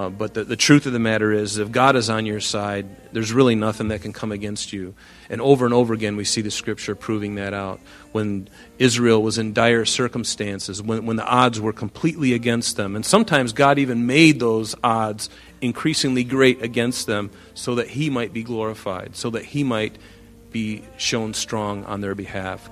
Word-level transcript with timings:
Uh, 0.00 0.08
but 0.08 0.32
the, 0.32 0.44
the 0.44 0.56
truth 0.56 0.86
of 0.86 0.94
the 0.94 0.98
matter 0.98 1.30
is, 1.30 1.58
if 1.58 1.70
God 1.70 1.94
is 1.94 2.08
on 2.08 2.24
your 2.24 2.40
side, 2.40 2.86
there's 3.12 3.34
really 3.34 3.54
nothing 3.54 3.88
that 3.88 4.00
can 4.00 4.14
come 4.14 4.32
against 4.32 4.72
you. 4.72 4.94
And 5.28 5.42
over 5.42 5.66
and 5.66 5.74
over 5.74 5.92
again, 5.92 6.16
we 6.16 6.24
see 6.24 6.40
the 6.40 6.50
scripture 6.50 6.94
proving 6.94 7.34
that 7.34 7.52
out. 7.52 7.80
When 8.12 8.48
Israel 8.78 9.22
was 9.22 9.36
in 9.36 9.52
dire 9.52 9.84
circumstances, 9.84 10.82
when, 10.82 11.04
when 11.04 11.16
the 11.16 11.26
odds 11.26 11.60
were 11.60 11.74
completely 11.74 12.32
against 12.32 12.78
them, 12.78 12.96
and 12.96 13.04
sometimes 13.04 13.52
God 13.52 13.78
even 13.78 14.06
made 14.06 14.40
those 14.40 14.74
odds 14.82 15.28
increasingly 15.60 16.24
great 16.24 16.62
against 16.62 17.06
them 17.06 17.30
so 17.52 17.74
that 17.74 17.88
He 17.88 18.08
might 18.08 18.32
be 18.32 18.42
glorified, 18.42 19.16
so 19.16 19.28
that 19.28 19.44
He 19.44 19.62
might 19.64 19.98
be 20.50 20.82
shown 20.96 21.34
strong 21.34 21.84
on 21.84 22.00
their 22.00 22.14
behalf. 22.14 22.70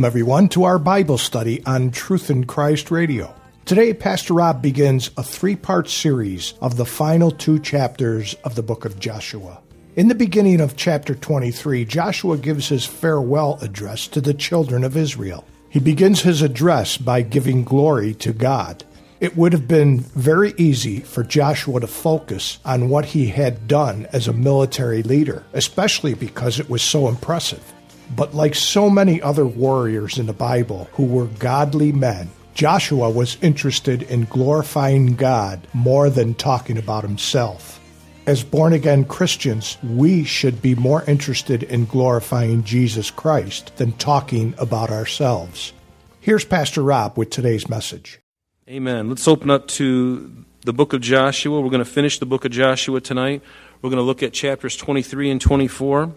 Welcome, 0.00 0.16
everyone, 0.16 0.48
to 0.50 0.64
our 0.64 0.78
Bible 0.78 1.18
study 1.18 1.62
on 1.66 1.90
Truth 1.90 2.30
in 2.30 2.46
Christ 2.46 2.90
Radio. 2.90 3.34
Today, 3.66 3.92
Pastor 3.92 4.32
Rob 4.32 4.62
begins 4.62 5.10
a 5.18 5.22
three 5.22 5.56
part 5.56 5.90
series 5.90 6.54
of 6.62 6.78
the 6.78 6.86
final 6.86 7.30
two 7.30 7.58
chapters 7.58 8.32
of 8.42 8.54
the 8.54 8.62
book 8.62 8.86
of 8.86 8.98
Joshua. 8.98 9.60
In 9.96 10.08
the 10.08 10.14
beginning 10.14 10.62
of 10.62 10.74
chapter 10.74 11.14
23, 11.14 11.84
Joshua 11.84 12.38
gives 12.38 12.70
his 12.70 12.86
farewell 12.86 13.58
address 13.60 14.06
to 14.06 14.22
the 14.22 14.32
children 14.32 14.84
of 14.84 14.96
Israel. 14.96 15.44
He 15.68 15.80
begins 15.80 16.22
his 16.22 16.40
address 16.40 16.96
by 16.96 17.20
giving 17.20 17.62
glory 17.62 18.14
to 18.14 18.32
God. 18.32 18.82
It 19.20 19.36
would 19.36 19.52
have 19.52 19.68
been 19.68 20.00
very 20.00 20.54
easy 20.56 21.00
for 21.00 21.22
Joshua 21.24 21.78
to 21.78 21.86
focus 21.86 22.58
on 22.64 22.88
what 22.88 23.04
he 23.04 23.26
had 23.26 23.68
done 23.68 24.06
as 24.14 24.28
a 24.28 24.32
military 24.32 25.02
leader, 25.02 25.44
especially 25.52 26.14
because 26.14 26.58
it 26.58 26.70
was 26.70 26.80
so 26.80 27.06
impressive. 27.06 27.74
But 28.14 28.34
like 28.34 28.54
so 28.54 28.90
many 28.90 29.22
other 29.22 29.46
warriors 29.46 30.18
in 30.18 30.26
the 30.26 30.32
Bible 30.32 30.88
who 30.92 31.04
were 31.04 31.26
godly 31.26 31.92
men, 31.92 32.30
Joshua 32.54 33.08
was 33.08 33.38
interested 33.40 34.02
in 34.02 34.24
glorifying 34.24 35.14
God 35.14 35.66
more 35.72 36.10
than 36.10 36.34
talking 36.34 36.76
about 36.76 37.04
himself. 37.04 37.80
As 38.26 38.44
born 38.44 38.72
again 38.72 39.04
Christians, 39.04 39.78
we 39.82 40.24
should 40.24 40.60
be 40.60 40.74
more 40.74 41.02
interested 41.04 41.62
in 41.62 41.86
glorifying 41.86 42.64
Jesus 42.64 43.10
Christ 43.10 43.76
than 43.76 43.92
talking 43.92 44.54
about 44.58 44.90
ourselves. 44.90 45.72
Here's 46.20 46.44
Pastor 46.44 46.82
Rob 46.82 47.16
with 47.16 47.30
today's 47.30 47.68
message. 47.68 48.20
Amen. 48.68 49.08
Let's 49.08 49.26
open 49.26 49.50
up 49.50 49.68
to 49.68 50.44
the 50.64 50.72
book 50.72 50.92
of 50.92 51.00
Joshua. 51.00 51.60
We're 51.60 51.70
going 51.70 51.84
to 51.84 51.90
finish 51.90 52.18
the 52.18 52.26
book 52.26 52.44
of 52.44 52.50
Joshua 52.50 53.00
tonight. 53.00 53.42
We're 53.80 53.90
going 53.90 53.98
to 53.98 54.04
look 54.04 54.22
at 54.22 54.32
chapters 54.32 54.76
23 54.76 55.30
and 55.30 55.40
24. 55.40 56.12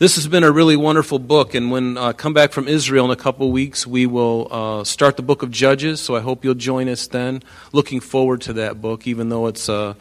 This 0.00 0.14
has 0.14 0.26
been 0.26 0.44
a 0.44 0.50
really 0.50 0.76
wonderful 0.76 1.18
book, 1.18 1.54
and 1.54 1.70
when 1.70 1.98
I 1.98 2.00
uh, 2.08 2.12
come 2.14 2.32
back 2.32 2.52
from 2.52 2.68
Israel 2.68 3.04
in 3.04 3.10
a 3.10 3.16
couple 3.16 3.52
weeks, 3.52 3.86
we 3.86 4.06
will 4.06 4.48
uh, 4.50 4.82
start 4.82 5.18
the 5.18 5.22
book 5.22 5.42
of 5.42 5.50
Judges. 5.50 6.00
So 6.00 6.16
I 6.16 6.20
hope 6.20 6.42
you'll 6.42 6.54
join 6.54 6.88
us 6.88 7.06
then. 7.06 7.42
Looking 7.74 8.00
forward 8.00 8.40
to 8.40 8.54
that 8.54 8.80
book, 8.80 9.06
even 9.06 9.28
though 9.28 9.46
it's 9.46 9.68
uh, 9.68 9.92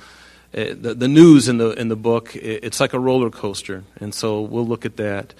eh, 0.53 0.73
the, 0.73 0.93
the 0.93 1.09
news 1.09 1.49
in 1.49 1.57
the 1.57 1.71
in 1.71 1.89
the 1.89 1.97
book. 1.97 2.33
It's 2.33 2.79
like 2.79 2.93
a 2.93 2.97
roller 2.99 3.29
coaster, 3.29 3.83
and 3.99 4.13
so 4.15 4.39
we'll 4.39 4.65
look 4.65 4.85
at 4.85 4.95
that. 4.95 5.33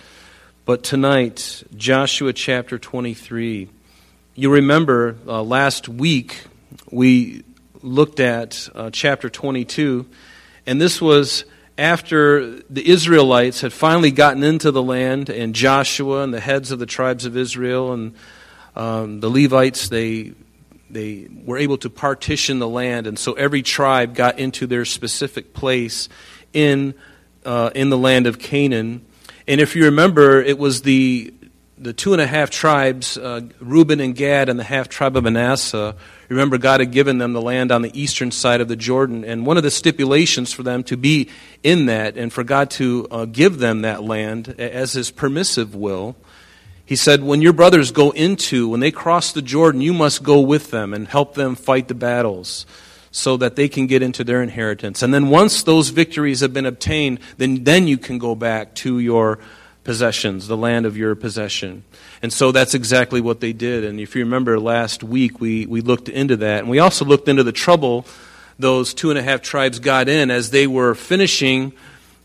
But 0.65 0.83
tonight, 0.83 1.63
Joshua 1.77 2.33
chapter 2.33 2.77
twenty 2.77 3.13
three. 3.13 3.69
You 4.35 4.51
remember 4.51 5.15
uh, 5.25 5.41
last 5.41 5.87
week 5.87 6.43
we 6.91 7.45
looked 7.81 8.19
at 8.19 8.67
uh, 8.75 8.89
chapter 8.91 9.29
twenty 9.29 9.63
two, 9.63 10.05
and 10.65 10.81
this 10.81 11.01
was 11.01 11.45
after 11.79 12.59
the 12.69 12.87
Israelites 12.87 13.61
had 13.61 13.71
finally 13.71 14.11
gotten 14.11 14.43
into 14.43 14.71
the 14.71 14.83
land, 14.83 15.29
and 15.29 15.55
Joshua 15.55 16.23
and 16.23 16.33
the 16.33 16.39
heads 16.39 16.71
of 16.71 16.79
the 16.79 16.85
tribes 16.85 17.25
of 17.25 17.37
Israel 17.37 17.93
and 17.93 18.13
um, 18.75 19.19
the 19.21 19.29
Levites, 19.29 19.89
they, 19.89 20.33
they 20.89 21.27
were 21.45 21.57
able 21.57 21.77
to 21.77 21.89
partition 21.89 22.59
the 22.59 22.67
land, 22.67 23.07
and 23.07 23.17
so 23.17 23.33
every 23.33 23.61
tribe 23.61 24.13
got 24.13 24.39
into 24.39 24.67
their 24.67 24.85
specific 24.85 25.53
place 25.53 26.09
in, 26.53 26.93
uh, 27.45 27.71
in 27.73 27.89
the 27.89 27.97
land 27.97 28.27
of 28.27 28.39
Canaan. 28.39 29.05
And 29.47 29.61
if 29.61 29.75
you 29.75 29.85
remember, 29.85 30.41
it 30.41 30.59
was 30.59 30.83
the, 30.83 31.33
the 31.79 31.93
two 31.93 32.13
and 32.13 32.21
a 32.21 32.27
half 32.27 32.49
tribes, 32.49 33.17
uh, 33.17 33.41
Reuben 33.59 33.99
and 33.99 34.15
Gad, 34.15 34.49
and 34.49 34.59
the 34.59 34.63
half 34.63 34.89
tribe 34.89 35.15
of 35.15 35.23
Manasseh, 35.23 35.95
Remember, 36.29 36.59
God 36.59 36.79
had 36.79 36.91
given 36.91 37.17
them 37.17 37.33
the 37.33 37.41
land 37.41 37.71
on 37.71 37.81
the 37.81 37.99
eastern 37.99 38.29
side 38.29 38.61
of 38.61 38.67
the 38.67 38.75
Jordan, 38.75 39.25
and 39.25 39.47
one 39.47 39.57
of 39.57 39.63
the 39.63 39.71
stipulations 39.71 40.53
for 40.53 40.61
them 40.61 40.83
to 40.83 40.95
be 40.95 41.27
in 41.63 41.87
that 41.87 42.17
and 42.17 42.31
for 42.31 42.43
God 42.43 42.69
to 42.71 43.07
uh, 43.09 43.25
give 43.25 43.57
them 43.57 43.81
that 43.81 44.03
land 44.03 44.49
as 44.59 44.93
His 44.93 45.09
permissive 45.09 45.73
will, 45.73 46.15
He 46.85 46.95
said, 46.95 47.23
When 47.23 47.41
your 47.41 47.53
brothers 47.53 47.91
go 47.91 48.11
into, 48.11 48.69
when 48.69 48.79
they 48.79 48.91
cross 48.91 49.31
the 49.31 49.41
Jordan, 49.41 49.81
you 49.81 49.91
must 49.91 50.21
go 50.21 50.39
with 50.39 50.69
them 50.69 50.93
and 50.93 51.07
help 51.07 51.33
them 51.33 51.55
fight 51.55 51.87
the 51.87 51.95
battles 51.95 52.67
so 53.09 53.35
that 53.37 53.55
they 53.55 53.67
can 53.67 53.87
get 53.87 54.03
into 54.03 54.23
their 54.23 54.43
inheritance. 54.43 55.01
And 55.01 55.11
then 55.11 55.29
once 55.29 55.63
those 55.63 55.89
victories 55.89 56.41
have 56.41 56.53
been 56.53 56.67
obtained, 56.67 57.21
then, 57.37 57.63
then 57.63 57.87
you 57.87 57.97
can 57.97 58.19
go 58.19 58.35
back 58.35 58.75
to 58.75 58.99
your 58.99 59.39
possessions, 59.83 60.47
the 60.47 60.57
land 60.57 60.85
of 60.85 60.97
your 60.97 61.15
possession. 61.15 61.83
And 62.21 62.31
so 62.31 62.51
that's 62.51 62.73
exactly 62.73 63.21
what 63.21 63.39
they 63.39 63.53
did. 63.53 63.83
And 63.83 63.99
if 63.99 64.15
you 64.15 64.23
remember 64.23 64.59
last 64.59 65.03
week, 65.03 65.39
we, 65.39 65.65
we 65.65 65.81
looked 65.81 66.09
into 66.09 66.37
that. 66.37 66.59
And 66.59 66.69
we 66.69 66.79
also 66.79 67.05
looked 67.05 67.27
into 67.27 67.43
the 67.43 67.51
trouble 67.51 68.05
those 68.59 68.93
two 68.93 69.09
and 69.09 69.17
a 69.17 69.23
half 69.23 69.41
tribes 69.41 69.79
got 69.79 70.09
in 70.09 70.29
as 70.29 70.51
they 70.51 70.67
were 70.67 70.93
finishing 70.93 71.71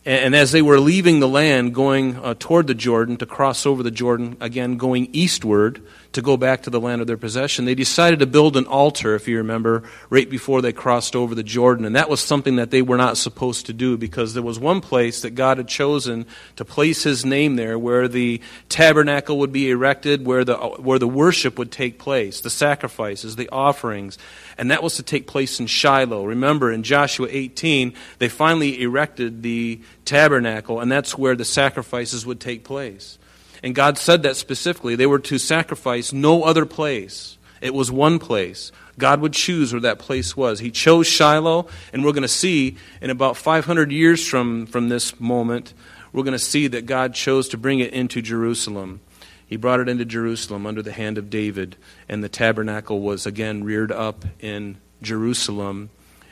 and 0.05 0.35
as 0.35 0.53
they 0.53 0.61
were 0.61 0.79
leaving 0.79 1.21
the 1.21 1.29
land, 1.29 1.75
going 1.75 2.17
uh, 2.17 2.35
toward 2.39 2.67
the 2.67 2.75
Jordan, 2.75 3.17
to 3.17 3.27
cross 3.27 3.65
over 3.65 3.83
the 3.83 3.91
Jordan, 3.91 4.37
again 4.39 4.77
going 4.77 5.09
eastward 5.13 5.81
to 6.15 6.23
go 6.23 6.37
back 6.37 6.63
to 6.63 6.71
the 6.71 6.81
land 6.81 7.01
of 7.01 7.07
their 7.07 7.17
possession, 7.17 7.65
they 7.65 7.75
decided 7.75 8.19
to 8.21 8.27
build 8.27 8.57
an 8.57 8.67
altar, 8.67 9.15
if 9.15 9.29
you 9.29 9.37
remember, 9.37 9.83
right 10.11 10.29
before 10.29 10.63
they 10.63 10.73
crossed 10.73 11.15
over 11.15 11.35
the 11.35 11.43
Jordan. 11.43 11.85
And 11.85 11.95
that 11.95 12.09
was 12.09 12.21
something 12.21 12.57
that 12.57 12.71
they 12.71 12.83
were 12.83 12.97
not 12.97 13.17
supposed 13.17 13.67
to 13.67 13.73
do 13.73 13.97
because 13.97 14.35
there 14.35 14.43
was 14.43 14.59
one 14.59 14.81
place 14.81 15.23
that 15.23 15.31
God 15.31 15.59
had 15.59 15.69
chosen 15.69 16.27
to 16.57 16.65
place 16.65 17.03
His 17.03 17.25
name 17.25 17.57
there 17.57 17.79
where 17.79 18.09
the 18.09 18.41
tabernacle 18.69 19.39
would 19.39 19.53
be 19.53 19.71
erected, 19.71 20.27
where 20.27 20.45
the, 20.45 20.57
where 20.57 20.99
the 20.99 21.07
worship 21.07 21.59
would 21.59 21.71
take 21.71 21.99
place, 21.99 22.41
the 22.41 22.51
sacrifices, 22.51 23.37
the 23.37 23.49
offerings 23.51 24.19
and 24.59 24.71
that 24.71 24.83
was 24.83 24.97
to 24.97 25.03
take 25.03 25.27
place 25.27 25.61
in 25.61 25.67
Shiloh. 25.67 26.25
Remember, 26.25 26.71
in 26.71 26.83
Joshua 26.83 27.29
18, 27.31 27.95
they 28.19 28.29
finally 28.29 28.83
erected 28.83 29.43
the 29.43 29.81
tabernacle, 30.05 30.81
and 30.81 30.91
that's 30.91 31.19
where 31.19 31.35
the 31.35 31.45
sacrifices 31.45 32.25
would 32.25 32.41
take 32.41 32.65
place. 32.65 33.19
And 33.65 33.75
God 33.75 33.97
said 33.97 34.23
that 34.25 34.37
specifically. 34.37 34.95
They 34.95 35.07
were 35.07 35.19
to 35.21 35.39
sacrifice 35.39 36.13
no 36.13 36.43
other 36.43 36.67
place, 36.67 37.39
it 37.63 37.73
was 37.73 37.91
one 37.91 38.19
place. 38.19 38.71
God 38.97 39.21
would 39.23 39.33
choose 39.33 39.73
where 39.73 39.81
that 39.81 39.99
place 39.99 40.37
was. 40.37 40.61
He 40.61 40.71
chose 40.71 41.09
Shiloh, 41.09 41.67
and 41.93 42.05
we're 42.05 42.13
going 42.13 42.23
to 42.23 42.29
see 42.29 42.77
in 43.01 43.11
about 43.11 43.37
500 43.37 43.91
years 43.91 44.25
from, 44.25 44.67
from 44.67 44.89
this 44.89 45.19
moment, 45.19 45.75
we're 46.13 46.23
going 46.23 46.33
to 46.33 46.39
see 46.39 46.69
that 46.69 46.87
God 46.87 47.13
chose 47.15 47.49
to 47.49 47.59
bring 47.59 47.81
it 47.81 47.93
into 47.93 48.23
Jerusalem. 48.23 49.01
He 49.45 49.57
brought 49.57 49.81
it 49.81 49.89
into 49.89 50.05
Jerusalem 50.05 50.65
under 50.65 50.83
the 50.83 50.93
hand 50.93 51.19
of 51.19 51.29
David, 51.29 51.77
and 52.09 52.23
the 52.23 52.29
tabernacle 52.29 53.01
was 53.01 53.27
again 53.27 53.65
reared 53.65 53.91
up 53.91 54.25
in 54.39 54.77
Jerusalem. 55.03 55.91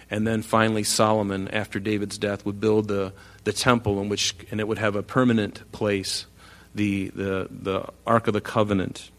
And 0.08 0.26
then 0.26 0.42
finally, 0.42 0.84
Solomon, 0.84 1.48
after 1.48 1.80
David's 1.80 2.18
death, 2.18 2.44
would 2.44 2.60
build 2.60 2.86
the, 2.88 3.12
the 3.44 3.52
temple 3.52 4.00
in 4.00 4.08
which, 4.08 4.36
and 4.50 4.60
it 4.60 4.68
would 4.68 4.78
have 4.78 4.94
a 4.94 5.02
permanent 5.02 5.72
place, 5.72 6.26
the, 6.74 7.08
the, 7.08 7.48
the 7.50 7.84
Ark 8.06 8.26
of 8.26 8.34
the 8.34 8.40
Covenant. 8.40 9.10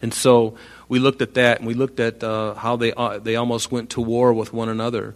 And 0.00 0.14
so 0.14 0.56
we 0.88 0.98
looked 0.98 1.22
at 1.22 1.34
that, 1.34 1.58
and 1.58 1.66
we 1.66 1.74
looked 1.74 2.00
at 2.00 2.22
uh, 2.22 2.54
how 2.54 2.76
they, 2.76 2.92
uh, 2.92 3.18
they 3.18 3.36
almost 3.36 3.72
went 3.72 3.90
to 3.90 4.00
war 4.00 4.32
with 4.32 4.52
one 4.52 4.68
another. 4.68 5.14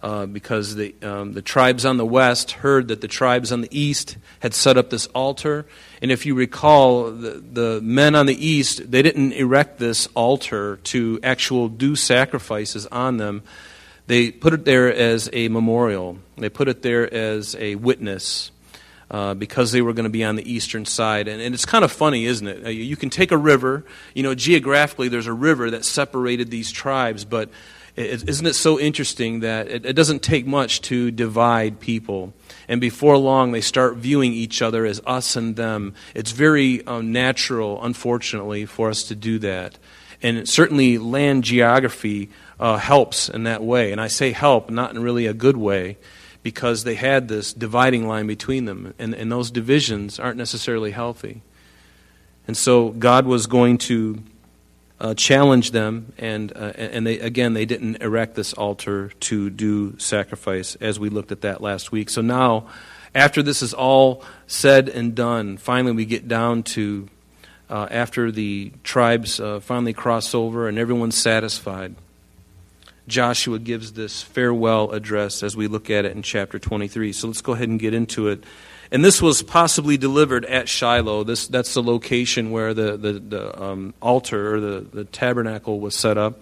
Uh, 0.00 0.26
because 0.26 0.76
the, 0.76 0.94
um, 1.02 1.32
the 1.32 1.42
tribes 1.42 1.84
on 1.84 1.96
the 1.96 2.06
west 2.06 2.52
heard 2.52 2.86
that 2.86 3.00
the 3.00 3.08
tribes 3.08 3.50
on 3.50 3.62
the 3.62 3.68
east 3.76 4.16
had 4.38 4.54
set 4.54 4.76
up 4.76 4.90
this 4.90 5.08
altar. 5.08 5.66
And 6.00 6.12
if 6.12 6.24
you 6.24 6.36
recall, 6.36 7.10
the, 7.10 7.30
the 7.30 7.80
men 7.82 8.14
on 8.14 8.26
the 8.26 8.46
east, 8.46 8.92
they 8.92 9.02
didn't 9.02 9.32
erect 9.32 9.80
this 9.80 10.06
altar 10.14 10.76
to 10.84 11.18
actual 11.24 11.68
do 11.68 11.96
sacrifices 11.96 12.86
on 12.86 13.16
them. 13.16 13.42
They 14.06 14.30
put 14.30 14.54
it 14.54 14.64
there 14.64 14.94
as 14.94 15.28
a 15.32 15.48
memorial, 15.48 16.18
they 16.36 16.48
put 16.48 16.68
it 16.68 16.82
there 16.82 17.12
as 17.12 17.56
a 17.56 17.74
witness. 17.74 18.52
Uh, 19.10 19.32
because 19.32 19.72
they 19.72 19.80
were 19.80 19.94
going 19.94 20.04
to 20.04 20.10
be 20.10 20.22
on 20.22 20.36
the 20.36 20.52
eastern 20.52 20.84
side. 20.84 21.28
And, 21.28 21.40
and 21.40 21.54
it's 21.54 21.64
kind 21.64 21.82
of 21.82 21.90
funny, 21.90 22.26
isn't 22.26 22.46
it? 22.46 22.66
Uh, 22.66 22.68
you 22.68 22.94
can 22.94 23.08
take 23.08 23.32
a 23.32 23.38
river, 23.38 23.86
you 24.12 24.22
know, 24.22 24.34
geographically, 24.34 25.08
there's 25.08 25.26
a 25.26 25.32
river 25.32 25.70
that 25.70 25.86
separated 25.86 26.50
these 26.50 26.70
tribes, 26.70 27.24
but 27.24 27.48
isn't 27.98 28.46
it 28.46 28.54
so 28.54 28.78
interesting 28.78 29.40
that 29.40 29.66
it, 29.68 29.84
it 29.84 29.94
doesn't 29.94 30.22
take 30.22 30.46
much 30.46 30.82
to 30.82 31.10
divide 31.10 31.80
people? 31.80 32.32
And 32.68 32.80
before 32.80 33.16
long, 33.16 33.52
they 33.52 33.60
start 33.60 33.96
viewing 33.96 34.32
each 34.32 34.62
other 34.62 34.86
as 34.86 35.00
us 35.04 35.34
and 35.36 35.56
them. 35.56 35.94
It's 36.14 36.30
very 36.30 36.86
um, 36.86 37.10
natural, 37.10 37.82
unfortunately, 37.82 38.66
for 38.66 38.88
us 38.88 39.04
to 39.04 39.16
do 39.16 39.38
that. 39.40 39.78
And 40.22 40.48
certainly, 40.48 40.98
land 40.98 41.44
geography 41.44 42.30
uh, 42.60 42.76
helps 42.76 43.28
in 43.28 43.44
that 43.44 43.62
way. 43.62 43.90
And 43.90 44.00
I 44.00 44.08
say 44.08 44.32
help, 44.32 44.70
not 44.70 44.90
in 44.90 45.02
really 45.02 45.26
a 45.26 45.34
good 45.34 45.56
way, 45.56 45.96
because 46.50 46.84
they 46.84 46.94
had 46.94 47.28
this 47.28 47.52
dividing 47.52 48.08
line 48.08 48.26
between 48.26 48.64
them. 48.64 48.94
And, 48.98 49.12
and 49.14 49.30
those 49.30 49.50
divisions 49.50 50.18
aren't 50.18 50.38
necessarily 50.38 50.92
healthy. 50.92 51.42
And 52.46 52.56
so, 52.56 52.88
God 52.88 53.26
was 53.26 53.46
going 53.46 53.76
to 53.88 54.22
uh, 54.98 55.12
challenged 55.12 55.74
them, 55.74 56.14
and, 56.16 56.50
uh, 56.56 56.72
and 56.74 57.06
they, 57.06 57.18
again, 57.20 57.52
they 57.52 57.66
didn't 57.66 57.96
erect 58.02 58.34
this 58.34 58.54
altar 58.54 59.10
to 59.20 59.50
do 59.50 59.98
sacrifice, 59.98 60.74
as 60.76 60.98
we 60.98 61.10
looked 61.10 61.32
at 61.32 61.42
that 61.42 61.60
last 61.60 61.92
week. 61.92 62.08
So 62.08 62.22
now, 62.22 62.66
after 63.14 63.42
this 63.42 63.60
is 63.60 63.74
all 63.74 64.24
said 64.46 64.88
and 64.88 65.14
done, 65.14 65.58
finally 65.58 65.92
we 65.92 66.06
get 66.06 66.26
down 66.28 66.62
to 66.62 67.08
uh, 67.68 67.88
after 67.90 68.32
the 68.32 68.72
tribes 68.82 69.38
uh, 69.38 69.60
finally 69.60 69.92
cross 69.92 70.34
over 70.34 70.66
and 70.66 70.78
everyone's 70.78 71.16
satisfied. 71.16 71.94
Joshua 73.08 73.58
gives 73.58 73.92
this 73.92 74.22
farewell 74.22 74.92
address 74.92 75.42
as 75.42 75.56
we 75.56 75.66
look 75.66 75.90
at 75.90 76.04
it 76.04 76.12
in 76.12 76.22
chapter 76.22 76.58
23. 76.58 77.12
So 77.12 77.26
let's 77.26 77.40
go 77.40 77.52
ahead 77.52 77.68
and 77.68 77.80
get 77.80 77.94
into 77.94 78.28
it. 78.28 78.44
And 78.90 79.04
this 79.04 79.20
was 79.20 79.42
possibly 79.42 79.96
delivered 79.96 80.44
at 80.46 80.68
Shiloh. 80.68 81.24
This, 81.24 81.46
that's 81.46 81.74
the 81.74 81.82
location 81.82 82.50
where 82.50 82.72
the, 82.72 82.96
the, 82.96 83.12
the 83.14 83.62
um, 83.62 83.94
altar 84.00 84.54
or 84.54 84.60
the, 84.60 84.86
the 84.92 85.04
tabernacle 85.04 85.80
was 85.80 85.94
set 85.94 86.16
up. 86.16 86.40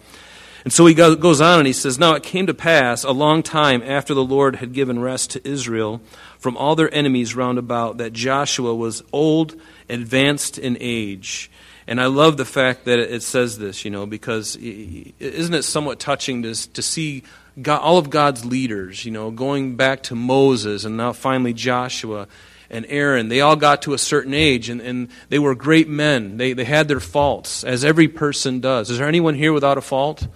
And 0.66 0.72
so 0.72 0.84
he 0.84 0.94
goes 0.94 1.40
on 1.40 1.58
and 1.58 1.66
he 1.66 1.72
says, 1.72 1.96
Now 1.96 2.14
it 2.14 2.24
came 2.24 2.48
to 2.48 2.54
pass 2.54 3.04
a 3.04 3.12
long 3.12 3.44
time 3.44 3.82
after 3.84 4.14
the 4.14 4.24
Lord 4.24 4.56
had 4.56 4.72
given 4.72 4.98
rest 4.98 5.30
to 5.32 5.48
Israel 5.48 6.00
from 6.38 6.56
all 6.56 6.74
their 6.74 6.92
enemies 6.92 7.36
round 7.36 7.58
about 7.58 7.98
that 7.98 8.12
Joshua 8.12 8.74
was 8.74 9.04
old, 9.12 9.54
advanced 9.88 10.58
in 10.58 10.76
age. 10.80 11.50
And 11.88 12.00
I 12.00 12.06
love 12.06 12.36
the 12.36 12.44
fact 12.44 12.84
that 12.86 12.98
it 12.98 13.22
says 13.22 13.58
this, 13.58 13.84
you 13.84 13.90
know, 13.90 14.06
because 14.06 14.56
isn't 14.56 15.54
it 15.54 15.62
somewhat 15.62 16.00
touching 16.00 16.42
to, 16.42 16.72
to 16.72 16.82
see 16.82 17.22
God, 17.60 17.80
all 17.80 17.96
of 17.96 18.10
God's 18.10 18.44
leaders, 18.44 19.04
you 19.04 19.12
know, 19.12 19.30
going 19.30 19.76
back 19.76 20.02
to 20.04 20.14
Moses 20.14 20.84
and 20.84 20.96
now 20.96 21.12
finally 21.12 21.52
Joshua 21.52 22.26
and 22.70 22.84
Aaron, 22.88 23.28
they 23.28 23.40
all 23.40 23.54
got 23.54 23.82
to 23.82 23.94
a 23.94 23.98
certain 23.98 24.34
age 24.34 24.68
and, 24.68 24.80
and 24.80 25.08
they 25.28 25.38
were 25.38 25.54
great 25.54 25.88
men. 25.88 26.36
They, 26.38 26.52
they 26.52 26.64
had 26.64 26.88
their 26.88 27.00
faults, 27.00 27.62
as 27.62 27.84
every 27.84 28.08
person 28.08 28.58
does. 28.58 28.90
Is 28.90 28.98
there 28.98 29.06
anyone 29.06 29.34
here 29.34 29.52
without 29.52 29.78
a 29.78 29.80
fault? 29.82 30.26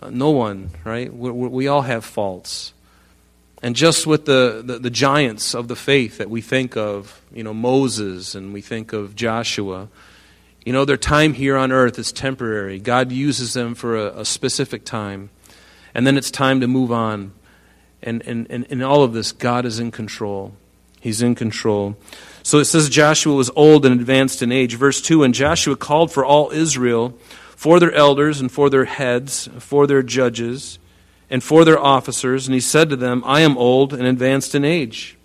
Uh, 0.00 0.10
no 0.10 0.30
one, 0.30 0.70
right? 0.84 1.12
We, 1.12 1.30
we, 1.30 1.66
all 1.66 1.82
have 1.82 2.04
faults. 2.04 2.72
And 3.60 3.74
just 3.74 4.06
with 4.06 4.24
the, 4.26 4.62
the, 4.64 4.78
the 4.78 4.90
giants 4.90 5.54
of 5.54 5.66
the 5.66 5.74
faith 5.74 6.18
that 6.18 6.30
we 6.30 6.40
think 6.40 6.76
of, 6.76 7.20
you 7.32 7.42
know, 7.42 7.52
Moses 7.52 8.36
and 8.36 8.52
we 8.52 8.60
think 8.60 8.92
of 8.92 9.16
Joshua, 9.16 9.88
you 10.64 10.72
know, 10.72 10.84
their 10.84 10.96
time 10.96 11.34
here 11.34 11.56
on 11.56 11.72
earth 11.72 11.98
is 11.98 12.12
temporary. 12.12 12.78
God 12.78 13.12
uses 13.12 13.54
them 13.54 13.74
for 13.74 13.96
a, 13.96 14.20
a 14.20 14.24
specific 14.24 14.84
time 14.84 15.30
and 15.98 16.06
then 16.06 16.16
it's 16.16 16.30
time 16.30 16.60
to 16.60 16.68
move 16.68 16.92
on. 16.92 17.32
And, 18.04 18.22
and, 18.22 18.46
and 18.50 18.64
in 18.66 18.82
all 18.82 19.02
of 19.02 19.12
this, 19.12 19.32
God 19.32 19.66
is 19.66 19.80
in 19.80 19.90
control. 19.90 20.52
He's 21.00 21.22
in 21.22 21.34
control. 21.34 21.96
So 22.44 22.58
it 22.58 22.66
says 22.66 22.88
Joshua 22.88 23.34
was 23.34 23.50
old 23.56 23.84
and 23.84 24.00
advanced 24.00 24.40
in 24.40 24.52
age. 24.52 24.76
Verse 24.76 25.02
2 25.02 25.24
And 25.24 25.34
Joshua 25.34 25.74
called 25.74 26.12
for 26.12 26.24
all 26.24 26.52
Israel, 26.52 27.18
for 27.56 27.80
their 27.80 27.90
elders, 27.90 28.40
and 28.40 28.50
for 28.52 28.70
their 28.70 28.84
heads, 28.84 29.48
for 29.58 29.88
their 29.88 30.04
judges, 30.04 30.78
and 31.28 31.42
for 31.42 31.64
their 31.64 31.80
officers. 31.80 32.46
And 32.46 32.54
he 32.54 32.60
said 32.60 32.88
to 32.90 32.96
them, 32.96 33.24
I 33.26 33.40
am 33.40 33.58
old 33.58 33.92
and 33.92 34.04
advanced 34.04 34.54
in 34.54 34.64
age. 34.64 35.16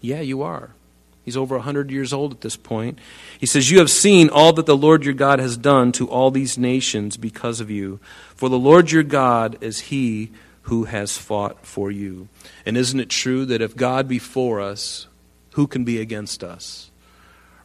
Yeah, 0.00 0.20
you 0.20 0.42
are. 0.42 0.75
He's 1.26 1.36
over 1.36 1.56
a 1.56 1.58
100 1.58 1.90
years 1.90 2.12
old 2.12 2.32
at 2.32 2.40
this 2.42 2.56
point. 2.56 3.00
He 3.36 3.46
says, 3.46 3.68
You 3.68 3.80
have 3.80 3.90
seen 3.90 4.30
all 4.30 4.52
that 4.52 4.64
the 4.64 4.76
Lord 4.76 5.04
your 5.04 5.12
God 5.12 5.40
has 5.40 5.56
done 5.56 5.90
to 5.92 6.08
all 6.08 6.30
these 6.30 6.56
nations 6.56 7.16
because 7.16 7.60
of 7.60 7.68
you. 7.68 7.98
For 8.36 8.48
the 8.48 8.58
Lord 8.58 8.92
your 8.92 9.02
God 9.02 9.58
is 9.60 9.80
he 9.80 10.30
who 10.62 10.84
has 10.84 11.18
fought 11.18 11.66
for 11.66 11.90
you. 11.90 12.28
And 12.64 12.76
isn't 12.76 13.00
it 13.00 13.08
true 13.08 13.44
that 13.46 13.60
if 13.60 13.74
God 13.74 14.06
be 14.06 14.20
for 14.20 14.60
us, 14.60 15.08
who 15.54 15.66
can 15.66 15.82
be 15.82 16.00
against 16.00 16.44
us? 16.44 16.92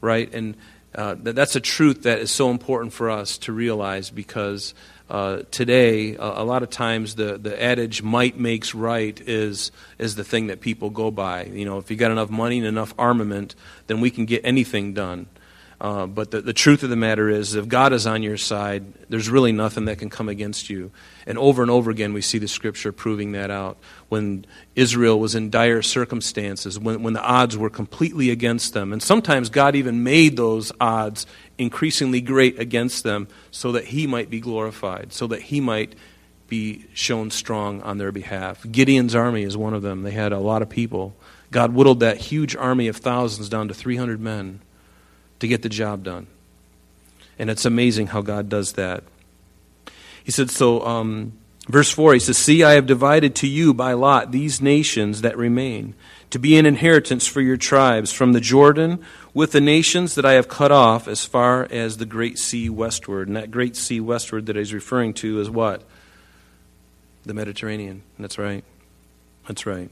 Right? 0.01 0.33
And 0.33 0.57
uh, 0.95 1.15
that's 1.19 1.55
a 1.55 1.61
truth 1.61 2.01
that 2.01 2.17
is 2.17 2.31
so 2.31 2.49
important 2.49 2.93
for 2.93 3.11
us 3.11 3.37
to 3.39 3.53
realize 3.53 4.09
because 4.09 4.73
uh, 5.11 5.43
today, 5.51 6.15
uh, 6.15 6.41
a 6.41 6.45
lot 6.45 6.63
of 6.63 6.69
times 6.69 7.15
the, 7.15 7.37
the 7.37 7.61
adage 7.61 8.01
might 8.01 8.39
makes 8.39 8.73
right 8.73 9.19
is, 9.27 9.69
is 9.99 10.15
the 10.15 10.23
thing 10.23 10.47
that 10.47 10.61
people 10.61 10.89
go 10.89 11.11
by. 11.11 11.43
You 11.43 11.65
know, 11.65 11.79
if 11.79 11.91
you 11.91 11.97
got 11.97 12.11
enough 12.11 12.29
money 12.29 12.59
and 12.59 12.65
enough 12.65 12.93
armament, 12.97 13.53
then 13.87 13.99
we 13.99 14.09
can 14.09 14.23
get 14.23 14.39
anything 14.45 14.93
done. 14.93 15.27
Uh, 15.81 16.05
but 16.05 16.29
the, 16.29 16.41
the 16.41 16.53
truth 16.53 16.83
of 16.83 16.91
the 16.91 16.95
matter 16.95 17.27
is, 17.27 17.55
if 17.55 17.67
God 17.67 17.91
is 17.91 18.05
on 18.05 18.21
your 18.21 18.37
side, 18.37 18.85
there's 19.09 19.31
really 19.31 19.51
nothing 19.51 19.85
that 19.85 19.97
can 19.97 20.11
come 20.11 20.29
against 20.29 20.69
you. 20.69 20.91
And 21.25 21.39
over 21.39 21.63
and 21.63 21.71
over 21.71 21.89
again, 21.89 22.13
we 22.13 22.21
see 22.21 22.37
the 22.37 22.47
scripture 22.47 22.91
proving 22.91 23.31
that 23.31 23.49
out. 23.49 23.79
When 24.07 24.45
Israel 24.75 25.19
was 25.19 25.33
in 25.33 25.49
dire 25.49 25.81
circumstances, 25.81 26.79
when, 26.79 27.01
when 27.01 27.13
the 27.13 27.23
odds 27.23 27.57
were 27.57 27.71
completely 27.71 28.29
against 28.29 28.75
them, 28.75 28.93
and 28.93 29.01
sometimes 29.01 29.49
God 29.49 29.75
even 29.75 30.03
made 30.03 30.37
those 30.37 30.71
odds 30.79 31.25
increasingly 31.57 32.21
great 32.21 32.59
against 32.59 33.03
them 33.03 33.27
so 33.49 33.71
that 33.71 33.85
He 33.85 34.05
might 34.05 34.29
be 34.29 34.39
glorified, 34.39 35.11
so 35.11 35.25
that 35.27 35.41
He 35.41 35.59
might 35.59 35.95
be 36.47 36.85
shown 36.93 37.31
strong 37.31 37.81
on 37.81 37.97
their 37.97 38.11
behalf. 38.11 38.63
Gideon's 38.71 39.15
army 39.15 39.41
is 39.41 39.57
one 39.57 39.73
of 39.73 39.81
them. 39.81 40.03
They 40.03 40.11
had 40.11 40.31
a 40.31 40.37
lot 40.37 40.61
of 40.61 40.69
people. 40.69 41.15
God 41.49 41.73
whittled 41.73 42.01
that 42.01 42.17
huge 42.17 42.55
army 42.55 42.87
of 42.87 42.97
thousands 42.97 43.49
down 43.49 43.67
to 43.69 43.73
300 43.73 44.21
men 44.21 44.59
to 45.41 45.47
get 45.47 45.63
the 45.63 45.69
job 45.69 46.03
done. 46.03 46.27
And 47.37 47.49
it's 47.49 47.65
amazing 47.65 48.07
how 48.07 48.21
God 48.21 48.47
does 48.47 48.73
that. 48.73 49.03
He 50.23 50.31
said, 50.31 50.51
so, 50.51 50.85
um, 50.85 51.33
verse 51.67 51.91
4, 51.91 52.13
he 52.13 52.19
says, 52.19 52.37
See, 52.37 52.63
I 52.63 52.73
have 52.73 52.85
divided 52.85 53.35
to 53.35 53.47
you 53.47 53.73
by 53.73 53.93
lot 53.93 54.31
these 54.31 54.61
nations 54.61 55.21
that 55.21 55.35
remain, 55.35 55.95
to 56.29 56.39
be 56.39 56.57
an 56.57 56.67
inheritance 56.67 57.25
for 57.25 57.41
your 57.41 57.57
tribes 57.57 58.11
from 58.11 58.33
the 58.33 58.39
Jordan 58.39 59.03
with 59.33 59.51
the 59.51 59.61
nations 59.61 60.15
that 60.15 60.25
I 60.25 60.33
have 60.33 60.47
cut 60.47 60.71
off 60.71 61.07
as 61.07 61.25
far 61.25 61.67
as 61.71 61.97
the 61.97 62.05
great 62.05 62.37
sea 62.37 62.69
westward. 62.69 63.27
And 63.27 63.35
that 63.35 63.49
great 63.49 63.75
sea 63.75 63.99
westward 63.99 64.45
that 64.45 64.55
he's 64.55 64.73
referring 64.73 65.13
to 65.15 65.39
is 65.39 65.49
what? 65.49 65.83
The 67.23 67.33
Mediterranean. 67.33 68.03
That's 68.19 68.37
right. 68.37 68.63
That's 69.47 69.65
right. 69.65 69.89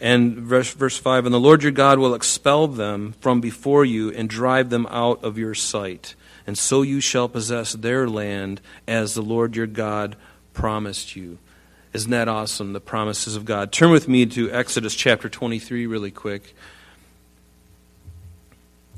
And 0.00 0.36
verse, 0.36 0.72
verse 0.72 0.96
5 0.96 1.26
And 1.26 1.34
the 1.34 1.40
Lord 1.40 1.62
your 1.62 1.72
God 1.72 1.98
will 1.98 2.14
expel 2.14 2.66
them 2.66 3.14
from 3.20 3.40
before 3.40 3.84
you 3.84 4.10
and 4.10 4.28
drive 4.28 4.70
them 4.70 4.86
out 4.90 5.22
of 5.24 5.38
your 5.38 5.54
sight. 5.54 6.14
And 6.46 6.56
so 6.56 6.82
you 6.82 7.00
shall 7.00 7.28
possess 7.28 7.72
their 7.72 8.08
land 8.08 8.60
as 8.86 9.14
the 9.14 9.22
Lord 9.22 9.56
your 9.56 9.66
God 9.66 10.16
promised 10.54 11.16
you. 11.16 11.38
Isn't 11.92 12.10
that 12.10 12.28
awesome, 12.28 12.72
the 12.72 12.80
promises 12.80 13.34
of 13.34 13.44
God? 13.44 13.72
Turn 13.72 13.90
with 13.90 14.08
me 14.08 14.26
to 14.26 14.50
Exodus 14.50 14.94
chapter 14.94 15.28
23 15.28 15.86
really 15.86 16.10
quick. 16.10 16.54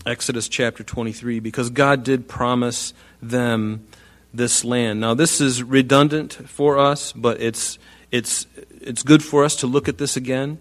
Exodus 0.06 0.48
chapter 0.48 0.82
23, 0.82 1.40
because 1.40 1.70
God 1.70 2.04
did 2.04 2.26
promise 2.26 2.94
them 3.20 3.86
this 4.32 4.64
land. 4.64 5.00
Now, 5.00 5.14
this 5.14 5.40
is 5.40 5.62
redundant 5.62 6.32
for 6.32 6.78
us, 6.78 7.12
but 7.12 7.40
it's, 7.40 7.78
it's, 8.10 8.46
it's 8.80 9.02
good 9.02 9.22
for 9.22 9.44
us 9.44 9.56
to 9.56 9.66
look 9.66 9.88
at 9.88 9.98
this 9.98 10.16
again. 10.16 10.58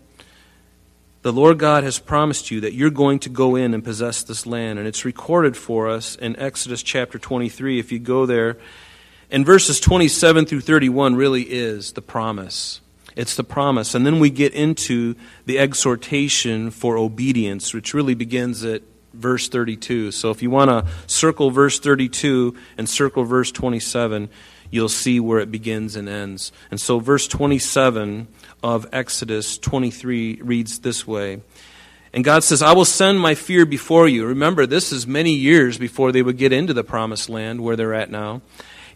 The 1.22 1.34
Lord 1.34 1.60
God 1.60 1.84
has 1.84 2.00
promised 2.00 2.50
you 2.50 2.62
that 2.62 2.74
you're 2.74 2.90
going 2.90 3.20
to 3.20 3.30
go 3.30 3.58
in 3.58 3.74
and 3.74 3.84
possess 3.84 4.24
this 4.24 4.46
land. 4.46 4.80
And 4.80 4.88
it's 4.88 5.04
recorded 5.04 5.58
for 5.58 5.90
us 5.90 6.16
in 6.16 6.40
Exodus 6.40 6.82
chapter 6.82 7.20
23. 7.20 7.78
If 7.78 7.92
you 7.92 8.00
go 8.00 8.26
there, 8.26 8.58
and 9.30 9.46
verses 9.46 9.82
27 9.82 10.46
through 10.46 10.62
31 10.62 11.16
really 11.16 11.44
is 11.44 11.92
the 11.92 12.02
promise. 12.02 12.80
It's 13.18 13.36
the 13.36 13.44
promise. 13.44 13.96
And 13.96 14.06
then 14.06 14.22
we 14.22 14.30
get 14.30 14.54
into 14.54 15.16
the 15.46 15.60
exhortation 15.60 16.72
for 16.72 16.98
obedience, 16.98 17.74
which 17.74 17.94
really 17.94 18.14
begins 18.14 18.64
at 18.64 18.82
verse 19.14 19.50
32. 19.50 20.12
So 20.12 20.32
if 20.32 20.42
you 20.42 20.50
want 20.50 20.70
to 20.70 20.90
circle 21.06 21.52
verse 21.52 21.82
32 21.82 22.56
and 22.78 22.88
circle 22.88 23.26
verse 23.26 23.52
27, 23.52 24.30
you'll 24.72 24.90
see 24.90 25.20
where 25.20 25.40
it 25.40 25.52
begins 25.52 25.96
and 25.96 26.08
ends. 26.10 26.52
And 26.72 26.80
so 26.80 27.00
verse 27.00 27.28
27 27.28 28.28
of 28.64 28.88
Exodus 28.92 29.58
23 29.58 30.42
reads 30.42 30.80
this 30.80 31.08
way. 31.08 31.42
And 32.14 32.24
God 32.24 32.44
says, 32.44 32.62
I 32.62 32.74
will 32.74 32.86
send 32.86 33.20
my 33.20 33.36
fear 33.36 33.66
before 33.66 34.08
you. 34.08 34.26
Remember, 34.26 34.66
this 34.66 34.92
is 34.92 35.06
many 35.06 35.34
years 35.34 35.78
before 35.78 36.12
they 36.12 36.24
would 36.24 36.38
get 36.38 36.52
into 36.52 36.74
the 36.74 36.84
promised 36.84 37.30
land 37.30 37.62
where 37.62 37.76
they're 37.76 37.94
at 37.94 38.10
now. 38.10 38.42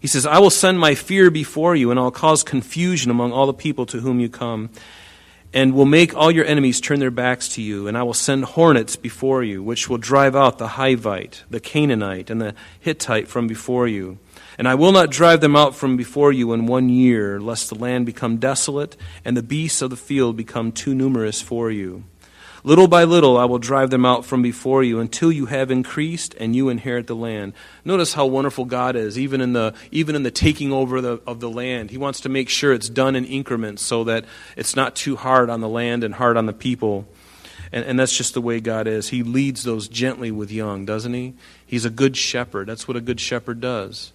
He 0.00 0.08
says, 0.08 0.26
I 0.26 0.38
will 0.38 0.50
send 0.50 0.78
my 0.78 0.94
fear 0.94 1.30
before 1.30 1.74
you, 1.74 1.90
and 1.90 1.98
I'll 1.98 2.10
cause 2.10 2.42
confusion 2.42 3.10
among 3.10 3.32
all 3.32 3.46
the 3.46 3.54
people 3.54 3.86
to 3.86 4.00
whom 4.00 4.20
you 4.20 4.28
come 4.28 4.70
and 5.54 5.72
will 5.72 5.86
make 5.86 6.14
all 6.16 6.32
your 6.32 6.44
enemies 6.44 6.80
turn 6.80 6.98
their 6.98 7.12
backs 7.12 7.48
to 7.50 7.62
you, 7.62 7.86
and 7.86 7.96
I 7.96 8.02
will 8.02 8.12
send 8.12 8.44
hornets 8.44 8.96
before 8.96 9.44
you, 9.44 9.62
which 9.62 9.88
will 9.88 9.98
drive 9.98 10.34
out 10.34 10.58
the 10.58 10.66
Hivite, 10.66 11.44
the 11.48 11.60
Canaanite, 11.60 12.28
and 12.28 12.40
the 12.40 12.54
Hittite 12.80 13.28
from 13.28 13.46
before 13.46 13.86
you. 13.86 14.18
And 14.58 14.68
I 14.68 14.74
will 14.74 14.92
not 14.92 15.10
drive 15.10 15.40
them 15.40 15.56
out 15.56 15.74
from 15.74 15.96
before 15.96 16.32
you 16.32 16.52
in 16.52 16.66
one 16.66 16.88
year, 16.88 17.40
lest 17.40 17.68
the 17.68 17.74
land 17.74 18.06
become 18.06 18.36
desolate, 18.36 18.96
and 19.24 19.36
the 19.36 19.42
beasts 19.42 19.82
of 19.82 19.90
the 19.90 19.96
field 19.96 20.36
become 20.36 20.72
too 20.72 20.94
numerous 20.94 21.40
for 21.40 21.70
you. 21.70 22.04
Little 22.66 22.88
by 22.88 23.04
little 23.04 23.36
I 23.36 23.44
will 23.44 23.58
drive 23.58 23.90
them 23.90 24.06
out 24.06 24.24
from 24.24 24.40
before 24.40 24.82
you 24.82 24.98
until 24.98 25.30
you 25.30 25.44
have 25.46 25.70
increased 25.70 26.34
and 26.40 26.56
you 26.56 26.70
inherit 26.70 27.06
the 27.06 27.14
land. 27.14 27.52
Notice 27.84 28.14
how 28.14 28.24
wonderful 28.24 28.64
God 28.64 28.96
is, 28.96 29.18
even 29.18 29.42
in 29.42 29.52
the, 29.52 29.74
even 29.90 30.16
in 30.16 30.22
the 30.22 30.30
taking 30.30 30.72
over 30.72 31.02
the, 31.02 31.20
of 31.26 31.40
the 31.40 31.50
land. 31.50 31.90
He 31.90 31.98
wants 31.98 32.20
to 32.20 32.30
make 32.30 32.48
sure 32.48 32.72
it's 32.72 32.88
done 32.88 33.16
in 33.16 33.26
increments 33.26 33.82
so 33.82 34.04
that 34.04 34.24
it's 34.56 34.74
not 34.74 34.96
too 34.96 35.14
hard 35.14 35.50
on 35.50 35.60
the 35.60 35.68
land 35.68 36.04
and 36.04 36.14
hard 36.14 36.38
on 36.38 36.46
the 36.46 36.54
people. 36.54 37.06
And, 37.70 37.84
and 37.84 38.00
that's 38.00 38.16
just 38.16 38.32
the 38.32 38.40
way 38.40 38.60
God 38.60 38.86
is. 38.86 39.10
He 39.10 39.22
leads 39.22 39.64
those 39.64 39.86
gently 39.86 40.30
with 40.30 40.50
young, 40.50 40.86
doesn't 40.86 41.12
he? 41.12 41.34
He's 41.66 41.84
a 41.84 41.90
good 41.90 42.16
shepherd. 42.16 42.66
That's 42.66 42.88
what 42.88 42.96
a 42.96 43.02
good 43.02 43.20
shepherd 43.20 43.60
does. 43.60 44.13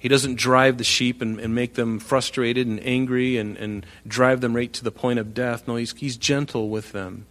He 0.00 0.08
doesn't 0.08 0.34
drive 0.34 0.78
the 0.78 0.84
sheep 0.84 1.22
and, 1.22 1.38
and 1.38 1.54
make 1.54 1.74
them 1.74 2.00
frustrated 2.00 2.66
and 2.66 2.84
angry 2.84 3.36
and, 3.36 3.56
and 3.56 3.86
drive 4.06 4.40
them 4.40 4.56
right 4.56 4.72
to 4.72 4.82
the 4.82 4.90
point 4.90 5.20
of 5.20 5.34
death. 5.34 5.68
No, 5.68 5.76
he's, 5.76 5.92
he's 5.92 6.16
gentle 6.16 6.70
with 6.70 6.90
them 6.90 7.26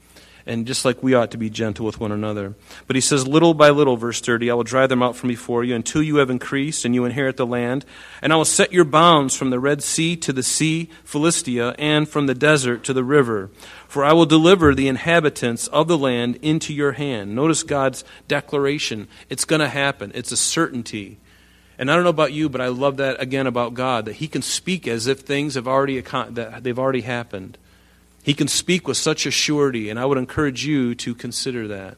and 0.49 0.65
just 0.65 0.83
like 0.83 1.03
we 1.03 1.13
ought 1.13 1.29
to 1.29 1.37
be 1.37 1.49
gentle 1.49 1.85
with 1.85 1.99
one 1.99 2.11
another. 2.11 2.55
But 2.87 2.95
he 2.95 3.01
says, 3.01 3.27
Little 3.27 3.53
by 3.53 3.69
little, 3.69 3.97
verse 3.97 4.19
30, 4.19 4.49
I 4.49 4.55
will 4.55 4.63
drive 4.63 4.89
them 4.89 5.03
out 5.03 5.15
from 5.15 5.29
before 5.29 5.63
you 5.63 5.75
until 5.75 6.01
you 6.01 6.17
have 6.17 6.31
increased 6.31 6.85
and 6.85 6.95
you 6.95 7.05
inherit 7.05 7.37
the 7.37 7.45
land. 7.45 7.85
And 8.21 8.33
I 8.33 8.35
will 8.35 8.45
set 8.45 8.73
your 8.73 8.83
bounds 8.83 9.35
from 9.35 9.51
the 9.51 9.59
Red 9.59 9.83
Sea 9.83 10.15
to 10.17 10.33
the 10.33 10.41
sea, 10.41 10.89
Philistia, 11.03 11.75
and 11.77 12.09
from 12.09 12.25
the 12.25 12.33
desert 12.33 12.83
to 12.85 12.93
the 12.93 13.03
river. 13.03 13.51
For 13.87 14.03
I 14.03 14.13
will 14.13 14.25
deliver 14.25 14.73
the 14.73 14.87
inhabitants 14.87 15.67
of 15.67 15.87
the 15.87 15.97
land 15.97 16.37
into 16.41 16.73
your 16.73 16.93
hand. 16.93 17.35
Notice 17.35 17.61
God's 17.61 18.03
declaration. 18.27 19.07
It's 19.29 19.45
going 19.45 19.61
to 19.61 19.69
happen, 19.69 20.11
it's 20.15 20.31
a 20.31 20.37
certainty. 20.37 21.19
And 21.79 21.89
I 21.89 21.95
don't 21.95 22.03
know 22.03 22.09
about 22.09 22.33
you, 22.33 22.49
but 22.49 22.59
I 22.59 22.67
love 22.67 22.97
that 22.97 23.21
again 23.21 23.47
about 23.47 23.73
God, 23.73 24.03
that 24.05 24.17
He 24.17 24.27
can 24.27 24.41
speak 24.41 24.85
as 24.85 25.07
if 25.07 25.21
things 25.21 25.55
have 25.55 25.65
already, 25.65 26.01
that 26.01 26.61
they've 26.61 26.77
already 26.77 27.01
happened. 27.01 27.57
He 28.21 28.33
can 28.33 28.49
speak 28.49 28.85
with 28.85 28.97
such 28.97 29.25
a 29.25 29.31
surety, 29.31 29.89
and 29.89 29.97
I 29.97 30.05
would 30.05 30.17
encourage 30.17 30.65
you 30.65 30.93
to 30.95 31.15
consider 31.15 31.69
that. 31.69 31.95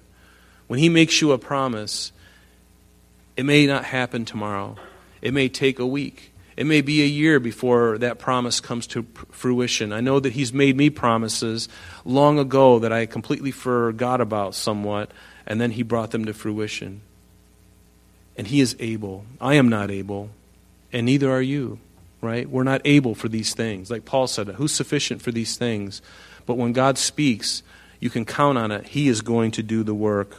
When 0.68 0.78
He 0.78 0.88
makes 0.88 1.20
you 1.20 1.32
a 1.32 1.40
promise, 1.40 2.12
it 3.36 3.44
may 3.44 3.66
not 3.66 3.86
happen 3.86 4.24
tomorrow, 4.24 4.78
it 5.20 5.34
may 5.34 5.50
take 5.50 5.80
a 5.80 5.86
week. 5.86 6.28
It 6.56 6.66
may 6.66 6.82
be 6.82 7.02
a 7.02 7.08
year 7.08 7.40
before 7.40 7.98
that 8.00 8.20
promise 8.20 8.60
comes 8.60 8.86
to 8.88 9.08
fruition. 9.32 9.92
I 9.92 10.02
know 10.02 10.20
that 10.20 10.34
He's 10.34 10.54
made 10.54 10.78
me 10.78 10.92
promises 10.92 11.68
long 12.06 12.38
ago 12.38 12.78
that 12.80 12.94
I 12.94 13.08
completely 13.08 13.50
forgot 13.50 14.22
about 14.22 14.54
somewhat, 14.54 15.10
and 15.48 15.60
then 15.60 15.72
He 15.72 15.82
brought 15.82 16.12
them 16.12 16.26
to 16.26 16.34
fruition. 16.34 17.02
And 18.38 18.48
He 18.48 18.62
is 18.62 18.76
able. 18.80 19.26
I 19.40 19.56
am 19.56 19.70
not 19.70 19.92
able, 19.92 20.30
and 20.92 21.06
neither 21.06 21.32
are 21.32 21.42
you 21.42 21.80
right? 22.22 22.48
We're 22.50 22.64
not 22.64 22.82
able 22.86 23.16
for 23.16 23.28
these 23.28 23.54
things. 23.54 23.92
Like 23.92 24.06
Paul 24.06 24.28
said, 24.28 24.48
who's 24.48 24.74
sufficient 24.74 25.22
for 25.22 25.32
these 25.32 25.58
things? 25.58 26.02
But 26.46 26.58
when 26.58 26.72
God 26.72 26.98
speaks, 26.98 27.64
you 28.00 28.10
can 28.10 28.26
count 28.26 28.58
on 28.58 28.72
it. 28.72 28.88
He 28.88 29.08
is 29.08 29.22
going 29.22 29.52
to 29.52 29.64
do 29.64 29.84
the 29.84 29.96
work. 29.96 30.38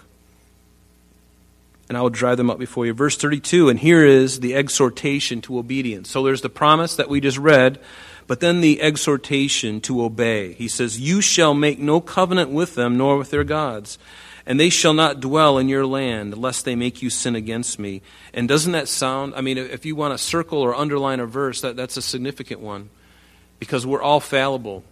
And 1.88 1.99
I 1.99 2.00
will 2.00 2.11
drive 2.11 2.38
them 2.38 2.49
up 2.49 2.58
before 2.58 2.87
you. 2.87 2.94
Verse 2.94 3.16
32, 3.16 3.68
and 3.68 3.78
here 3.78 4.06
is 4.06 4.40
the 4.40 4.54
exhortation 4.54 5.40
to 5.42 5.58
obedience. 5.58 6.08
So 6.08 6.22
there's 6.22 6.40
the 6.40 6.49
promise 6.49 6.96
that 6.96 7.11
we 7.11 7.20
just 7.20 7.37
read, 7.37 7.78
but 8.26 8.40
then 8.40 8.61
the 8.61 8.80
exhortation 8.80 9.80
to 9.82 10.02
obey. 10.02 10.54
He 10.54 10.68
says, 10.68 11.00
You 11.00 11.20
shall 11.20 11.52
make 11.52 11.78
no 11.78 12.00
covenant 12.00 12.50
with 12.50 12.76
them, 12.76 12.96
nor 12.96 13.18
with 13.18 13.30
their 13.30 13.44
gods 13.44 13.99
and 14.46 14.58
they 14.58 14.70
shall 14.70 14.94
not 14.94 15.20
dwell 15.20 15.58
in 15.58 15.68
your 15.68 15.87
land, 15.87 16.37
lest 16.37 16.64
they 16.64 16.75
make 16.75 17.02
you 17.02 17.11
sin 17.11 17.37
against 17.37 17.78
me. 17.78 18.02
And 18.34 18.49
doesn't 18.49 18.72
that 18.72 18.88
sound, 18.88 19.34
I 19.37 19.40
mean, 19.40 19.58
if 19.58 19.87
you 19.87 19.94
want 19.94 20.16
to 20.16 20.18
circle 20.18 20.58
or 20.58 20.75
underline 20.75 21.20
a 21.20 21.26
verse, 21.26 21.61
that, 21.61 21.76
that's 21.76 21.96
a 21.96 22.02
significant 22.02 22.61
one. 22.61 22.90
Because 23.58 23.87
we're 23.87 24.02
all 24.02 24.20
fallible. 24.20 24.82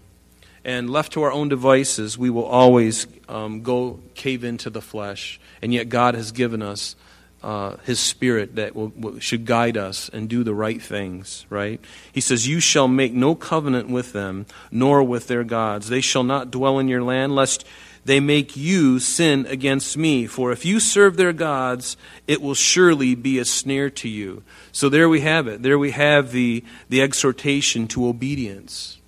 And 0.65 0.91
left 0.91 1.13
to 1.15 1.23
our 1.23 1.33
own 1.33 1.49
devices, 1.49 2.19
we 2.19 2.31
will 2.31 2.45
always 2.45 3.07
um, 3.29 3.63
go 3.63 4.01
cave 4.15 4.45
into 4.45 4.71
the 4.71 4.83
flesh. 4.83 5.41
And 5.63 5.73
yet, 5.73 5.89
God 5.89 6.15
has 6.15 6.33
given 6.33 6.63
us 6.63 6.95
uh, 7.43 7.77
His 7.85 7.99
Spirit 7.99 8.57
that 8.57 8.77
will, 8.77 8.93
will, 8.95 9.19
should 9.19 9.47
guide 9.47 9.77
us 9.77 10.11
and 10.11 10.29
do 10.29 10.45
the 10.45 10.55
right 10.55 10.81
things, 10.81 11.47
right? 11.49 11.81
He 12.13 12.21
says, 12.21 12.47
You 12.47 12.61
shall 12.61 12.89
make 12.89 13.13
no 13.13 13.35
covenant 13.35 13.89
with 13.89 14.13
them, 14.13 14.47
nor 14.71 15.03
with 15.03 15.27
their 15.27 15.45
gods. 15.45 15.89
They 15.89 16.03
shall 16.03 16.25
not 16.25 16.51
dwell 16.51 16.79
in 16.79 16.89
your 16.89 17.03
land, 17.03 17.35
lest 17.35 17.67
they 18.11 18.19
make 18.19 18.57
you 18.57 18.99
sin 18.99 19.47
against 19.47 19.97
me. 19.97 20.27
For 20.27 20.51
if 20.51 20.65
you 20.65 20.81
serve 20.81 21.17
their 21.17 21.33
gods, 21.33 21.97
it 22.27 22.43
will 22.43 22.55
surely 22.55 23.15
be 23.15 23.39
a 23.39 23.45
snare 23.45 23.89
to 23.89 24.09
you. 24.09 24.43
So 24.73 24.89
there 24.89 25.09
we 25.09 25.21
have 25.21 25.47
it. 25.47 25.63
There 25.63 25.79
we 25.79 25.93
have 25.93 26.33
the, 26.33 26.65
the 26.89 27.03
exhortation 27.03 27.87
to 27.87 28.09
obedience 28.09 28.99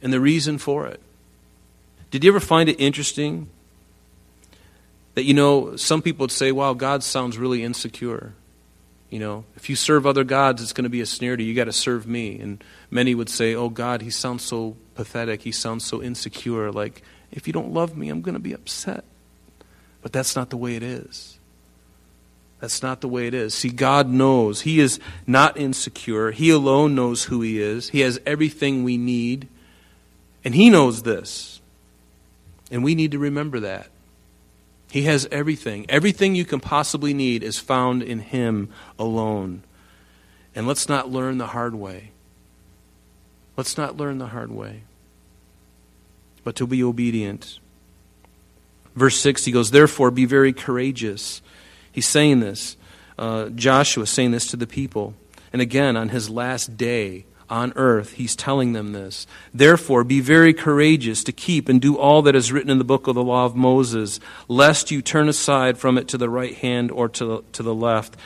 and 0.00 0.12
the 0.12 0.20
reason 0.20 0.58
for 0.58 0.86
it. 0.86 1.00
Did 2.12 2.22
you 2.22 2.30
ever 2.30 2.38
find 2.38 2.68
it 2.68 2.74
interesting 2.74 3.48
that, 5.14 5.24
you 5.24 5.34
know, 5.34 5.74
some 5.74 6.02
people 6.02 6.22
would 6.22 6.30
say, 6.30 6.52
wow, 6.52 6.74
God 6.74 7.02
sounds 7.02 7.36
really 7.36 7.64
insecure. 7.64 8.32
You 9.10 9.18
know, 9.18 9.44
if 9.56 9.68
you 9.68 9.74
serve 9.74 10.06
other 10.06 10.22
gods, 10.22 10.62
it's 10.62 10.72
going 10.72 10.84
to 10.84 10.88
be 10.88 11.00
a 11.00 11.06
snare 11.06 11.36
to 11.36 11.42
you. 11.42 11.48
You 11.48 11.56
got 11.56 11.64
to 11.64 11.72
serve 11.72 12.06
me. 12.06 12.38
And 12.38 12.62
many 12.92 13.16
would 13.16 13.28
say, 13.28 13.56
oh, 13.56 13.70
God, 13.70 14.02
he 14.02 14.10
sounds 14.10 14.44
so 14.44 14.76
pathetic. 14.94 15.42
He 15.42 15.50
sounds 15.50 15.84
so 15.84 16.00
insecure. 16.00 16.70
Like, 16.70 17.02
if 17.32 17.46
you 17.46 17.52
don't 17.52 17.72
love 17.72 17.96
me, 17.96 18.10
I'm 18.10 18.20
going 18.20 18.34
to 18.34 18.40
be 18.40 18.52
upset. 18.52 19.04
But 20.02 20.12
that's 20.12 20.36
not 20.36 20.50
the 20.50 20.56
way 20.56 20.76
it 20.76 20.82
is. 20.82 21.38
That's 22.60 22.82
not 22.82 23.00
the 23.00 23.08
way 23.08 23.26
it 23.26 23.34
is. 23.34 23.54
See, 23.54 23.70
God 23.70 24.08
knows. 24.08 24.60
He 24.60 24.78
is 24.78 25.00
not 25.26 25.56
insecure. 25.56 26.30
He 26.30 26.50
alone 26.50 26.94
knows 26.94 27.24
who 27.24 27.40
He 27.40 27.60
is. 27.60 27.88
He 27.88 28.00
has 28.00 28.20
everything 28.26 28.84
we 28.84 28.96
need. 28.96 29.48
And 30.44 30.54
He 30.54 30.70
knows 30.70 31.02
this. 31.02 31.60
And 32.70 32.84
we 32.84 32.94
need 32.94 33.10
to 33.12 33.18
remember 33.18 33.60
that. 33.60 33.88
He 34.90 35.02
has 35.02 35.26
everything. 35.32 35.86
Everything 35.88 36.34
you 36.34 36.44
can 36.44 36.60
possibly 36.60 37.14
need 37.14 37.42
is 37.42 37.58
found 37.58 38.02
in 38.02 38.20
Him 38.20 38.68
alone. 38.98 39.62
And 40.54 40.66
let's 40.66 40.88
not 40.88 41.10
learn 41.10 41.38
the 41.38 41.48
hard 41.48 41.74
way. 41.74 42.10
Let's 43.56 43.76
not 43.76 43.96
learn 43.96 44.18
the 44.18 44.28
hard 44.28 44.50
way 44.50 44.82
but 46.44 46.56
to 46.56 46.66
be 46.66 46.82
obedient. 46.82 47.58
Verse 48.94 49.18
6, 49.18 49.44
he 49.44 49.52
goes, 49.52 49.70
Therefore, 49.70 50.10
be 50.10 50.24
very 50.24 50.52
courageous. 50.52 51.42
He's 51.90 52.06
saying 52.06 52.40
this. 52.40 52.76
Uh, 53.18 53.48
Joshua 53.50 54.06
saying 54.06 54.32
this 54.32 54.48
to 54.48 54.56
the 54.56 54.66
people. 54.66 55.14
And 55.52 55.62
again, 55.62 55.96
on 55.96 56.08
his 56.08 56.30
last 56.30 56.76
day 56.76 57.26
on 57.48 57.72
earth, 57.76 58.14
he's 58.14 58.34
telling 58.34 58.72
them 58.72 58.92
this. 58.92 59.26
Therefore, 59.52 60.04
be 60.04 60.20
very 60.20 60.54
courageous 60.54 61.22
to 61.24 61.32
keep 61.32 61.68
and 61.68 61.80
do 61.80 61.98
all 61.98 62.22
that 62.22 62.34
is 62.34 62.50
written 62.50 62.70
in 62.70 62.78
the 62.78 62.84
book 62.84 63.06
of 63.06 63.14
the 63.14 63.22
law 63.22 63.44
of 63.44 63.54
Moses, 63.54 64.20
lest 64.48 64.90
you 64.90 65.02
turn 65.02 65.28
aside 65.28 65.76
from 65.76 65.98
it 65.98 66.08
to 66.08 66.18
the 66.18 66.30
right 66.30 66.54
hand 66.54 66.90
or 66.90 67.08
to 67.10 67.44
to 67.52 67.62
the 67.62 67.74
left. 67.74 68.16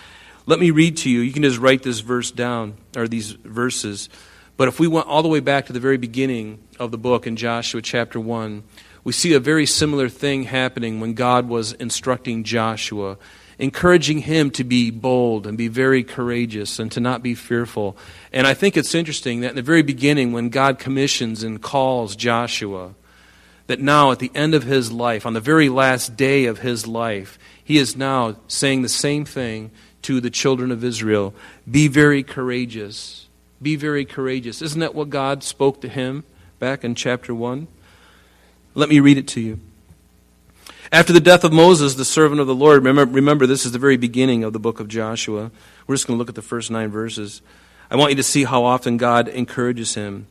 Let 0.46 0.61
me 0.61 0.70
read 0.70 0.99
to 0.99 1.11
you. 1.11 1.20
You 1.20 1.32
can 1.32 1.42
just 1.42 1.58
write 1.58 1.82
this 1.82 1.99
verse 1.99 2.30
down, 2.30 2.76
or 2.96 3.08
these 3.08 3.32
verses. 3.32 4.08
But 4.56 4.68
if 4.68 4.78
we 4.78 4.87
went 4.87 5.08
all 5.08 5.23
the 5.23 5.28
way 5.28 5.40
back 5.40 5.66
to 5.66 5.73
the 5.73 5.80
very 5.80 5.96
beginning 5.96 6.61
of 6.78 6.90
the 6.90 6.99
book 6.99 7.26
in 7.26 7.37
Joshua 7.37 7.83
chapter 7.83 8.21
1, 8.21 8.62
we 9.04 9.12
see 9.12 9.35
a 9.35 9.40
very 9.40 9.66
similar 9.66 10.09
thing 10.09 10.45
happening 10.45 11.00
when 11.00 11.14
God 11.14 11.49
was 11.49 11.73
instructing 11.73 12.45
Joshua, 12.45 13.18
encouraging 13.59 14.18
him 14.18 14.50
to 14.52 14.64
be 14.64 14.90
bold 14.90 15.47
and 15.47 15.56
be 15.56 15.68
very 15.68 16.02
courageous 16.02 16.78
and 16.78 16.90
to 16.92 17.00
not 17.00 17.23
be 17.23 17.35
fearful. 17.35 17.97
And 18.33 18.47
I 18.47 18.54
think 18.54 18.76
it's 18.76 18.95
interesting 18.95 19.40
that 19.40 19.50
in 19.50 19.56
the 19.56 19.62
very 19.62 19.83
beginning, 19.83 20.33
when 20.33 20.49
God 20.49 20.78
commissions 20.78 21.42
and 21.42 21.62
calls 21.62 22.16
Joshua, 22.16 22.95
that 23.66 23.80
now 23.80 24.11
at 24.11 24.18
the 24.18 24.33
end 24.35 24.54
of 24.54 24.64
his 24.64 24.92
life, 24.92 25.26
on 25.26 25.33
the 25.33 25.40
very 25.40 25.68
last 25.68 26.16
day 26.16 26.47
of 26.47 26.59
his 26.59 26.87
life, 26.87 27.38
he 27.62 27.78
is 27.78 27.97
now 27.97 28.37
saying 28.49 28.83
the 28.83 28.88
same 28.88 29.25
thing 29.25 29.71
to 30.02 30.21
the 30.21 30.30
children 30.30 30.71
of 30.71 30.85
Israel 30.85 31.35
be 31.68 31.88
very 31.88 32.23
courageous 32.23 33.26
be 33.61 33.76
very 33.76 34.04
courageous. 34.04 34.62
Isn't 34.62 34.80
that 34.80 34.95
what 34.95 35.11
God 35.11 35.42
spoke 35.42 35.80
to 35.80 35.88
him 35.88 36.25
back 36.58 36.84
in 36.84 36.94
chapter 36.94 37.34
1? 37.34 37.66
Let 38.75 38.88
me 38.88 39.00
read 39.00 39.18
it 39.18 39.28
to 39.28 39.40
you. 39.40 39.60
After 40.92 41.12
the 41.12 41.20
death 41.20 41.44
of 41.44 41.52
Moses, 41.52 41.94
the 41.94 42.04
servant 42.04 42.40
of 42.40 42.46
the 42.46 42.54
Lord, 42.54 42.84
remember, 42.84 43.12
remember 43.12 43.46
this 43.46 43.66
is 43.66 43.72
the 43.72 43.78
very 43.78 43.96
beginning 43.96 44.44
of 44.44 44.52
the 44.52 44.58
book 44.58 44.78
of 44.78 44.88
Joshua. 44.88 45.50
We're 45.86 45.94
just 45.94 46.06
going 46.06 46.16
to 46.16 46.18
look 46.18 46.28
at 46.28 46.34
the 46.34 46.42
first 46.42 46.70
nine 46.70 46.90
verses. 46.90 47.42
I 47.90 47.96
want 47.96 48.10
you 48.10 48.16
to 48.16 48.22
see 48.22 48.44
how 48.44 48.64
often 48.64 48.96
God 48.96 49.28
encourages 49.28 49.94
him. 49.94 50.26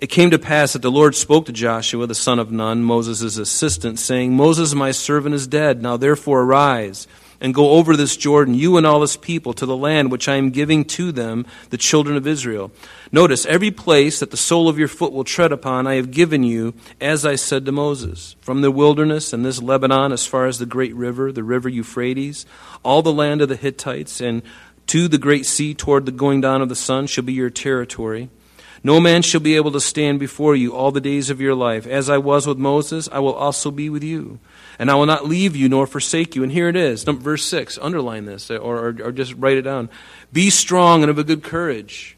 It 0.00 0.06
came 0.06 0.30
to 0.30 0.38
pass 0.38 0.72
that 0.72 0.82
the 0.82 0.90
Lord 0.90 1.14
spoke 1.14 1.46
to 1.46 1.52
Joshua, 1.52 2.06
the 2.06 2.14
son 2.14 2.38
of 2.38 2.50
Nun, 2.50 2.82
Moses' 2.82 3.36
assistant, 3.36 3.98
saying, 3.98 4.34
Moses, 4.34 4.74
my 4.74 4.92
servant, 4.92 5.34
is 5.34 5.46
dead. 5.46 5.82
Now 5.82 5.96
therefore 5.96 6.42
arise 6.42 7.06
and 7.40 7.54
go 7.54 7.70
over 7.70 7.96
this 7.96 8.16
Jordan, 8.16 8.54
you 8.54 8.76
and 8.76 8.86
all 8.86 9.00
this 9.00 9.16
people, 9.16 9.52
to 9.54 9.66
the 9.66 9.76
land 9.76 10.10
which 10.10 10.28
I 10.28 10.36
am 10.36 10.50
giving 10.50 10.84
to 10.86 11.10
them, 11.10 11.46
the 11.70 11.78
children 11.78 12.16
of 12.16 12.26
Israel. 12.26 12.70
Notice, 13.10 13.46
every 13.46 13.70
place 13.70 14.20
that 14.20 14.30
the 14.30 14.36
sole 14.36 14.68
of 14.68 14.78
your 14.78 14.88
foot 14.88 15.12
will 15.12 15.24
tread 15.24 15.52
upon, 15.52 15.86
I 15.86 15.94
have 15.94 16.10
given 16.10 16.42
you, 16.42 16.74
as 17.00 17.24
I 17.24 17.36
said 17.36 17.64
to 17.66 17.72
Moses. 17.72 18.36
From 18.40 18.60
the 18.60 18.70
wilderness 18.70 19.32
and 19.32 19.44
this 19.44 19.62
Lebanon, 19.62 20.12
as 20.12 20.26
far 20.26 20.46
as 20.46 20.58
the 20.58 20.66
great 20.66 20.94
river, 20.94 21.32
the 21.32 21.42
river 21.42 21.68
Euphrates, 21.68 22.44
all 22.82 23.02
the 23.02 23.12
land 23.12 23.40
of 23.40 23.48
the 23.48 23.56
Hittites, 23.56 24.20
and 24.20 24.42
to 24.86 25.08
the 25.08 25.18
great 25.18 25.46
sea 25.46 25.72
toward 25.72 26.04
the 26.04 26.12
going 26.12 26.40
down 26.40 26.62
of 26.62 26.68
the 26.68 26.74
sun 26.74 27.06
shall 27.06 27.24
be 27.24 27.32
your 27.32 27.50
territory. 27.50 28.28
No 28.82 28.98
man 28.98 29.22
shall 29.22 29.40
be 29.40 29.56
able 29.56 29.72
to 29.72 29.80
stand 29.80 30.18
before 30.18 30.56
you 30.56 30.74
all 30.74 30.90
the 30.90 31.00
days 31.02 31.28
of 31.28 31.40
your 31.40 31.54
life. 31.54 31.86
As 31.86 32.08
I 32.08 32.18
was 32.18 32.46
with 32.46 32.58
Moses, 32.58 33.08
I 33.12 33.18
will 33.18 33.34
also 33.34 33.70
be 33.70 33.90
with 33.90 34.02
you. 34.02 34.38
And 34.80 34.90
I 34.90 34.94
will 34.94 35.04
not 35.04 35.26
leave 35.26 35.54
you 35.54 35.68
nor 35.68 35.86
forsake 35.86 36.34
you. 36.34 36.42
And 36.42 36.50
here 36.50 36.66
it 36.66 36.74
is, 36.74 37.04
verse 37.04 37.44
6. 37.44 37.78
Underline 37.82 38.24
this 38.24 38.50
or, 38.50 38.78
or, 38.78 38.96
or 39.02 39.12
just 39.12 39.34
write 39.34 39.58
it 39.58 39.62
down. 39.62 39.90
Be 40.32 40.48
strong 40.48 41.02
and 41.02 41.10
of 41.10 41.18
a 41.18 41.22
good 41.22 41.42
courage. 41.42 42.16